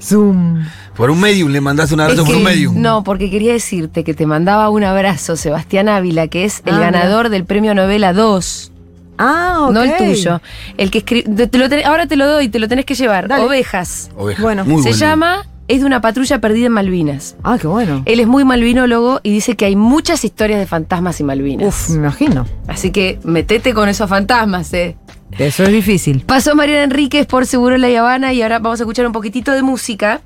[0.00, 0.62] Zoom.
[0.94, 2.80] Por un medium, le mandaste un abrazo Es por un medium.
[2.80, 6.80] No, porque quería decirte que te mandaba un abrazo Sebastián Ávila, que es el Ah,
[6.80, 8.72] ganador del premio Novela 2,
[9.18, 9.72] Ah, ok.
[9.72, 10.40] no el tuyo.
[10.76, 11.84] El que escribe.
[11.84, 13.26] ahora te lo doy, te lo tenés que llevar.
[13.26, 13.42] Dale.
[13.44, 14.10] Ovejas.
[14.16, 14.42] Oveja.
[14.42, 14.64] Bueno.
[14.64, 17.34] Muy Se buen llama Es de una patrulla perdida en Malvinas.
[17.42, 18.02] Ah, qué bueno.
[18.04, 21.66] Él es muy malvinólogo y dice que hay muchas historias de fantasmas y Malvinas.
[21.66, 22.46] Uf, me imagino.
[22.68, 24.96] Así que metete con esos fantasmas, eh.
[25.38, 26.24] Eso es difícil.
[26.26, 29.62] Pasó Mariana Enríquez por Seguro La Habana y ahora vamos a escuchar un poquitito de
[29.62, 30.20] música.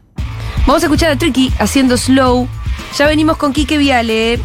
[0.67, 2.49] Vamos a escuchar a Tricky haciendo slow.
[2.99, 4.41] Ya venimos con Quique Viale.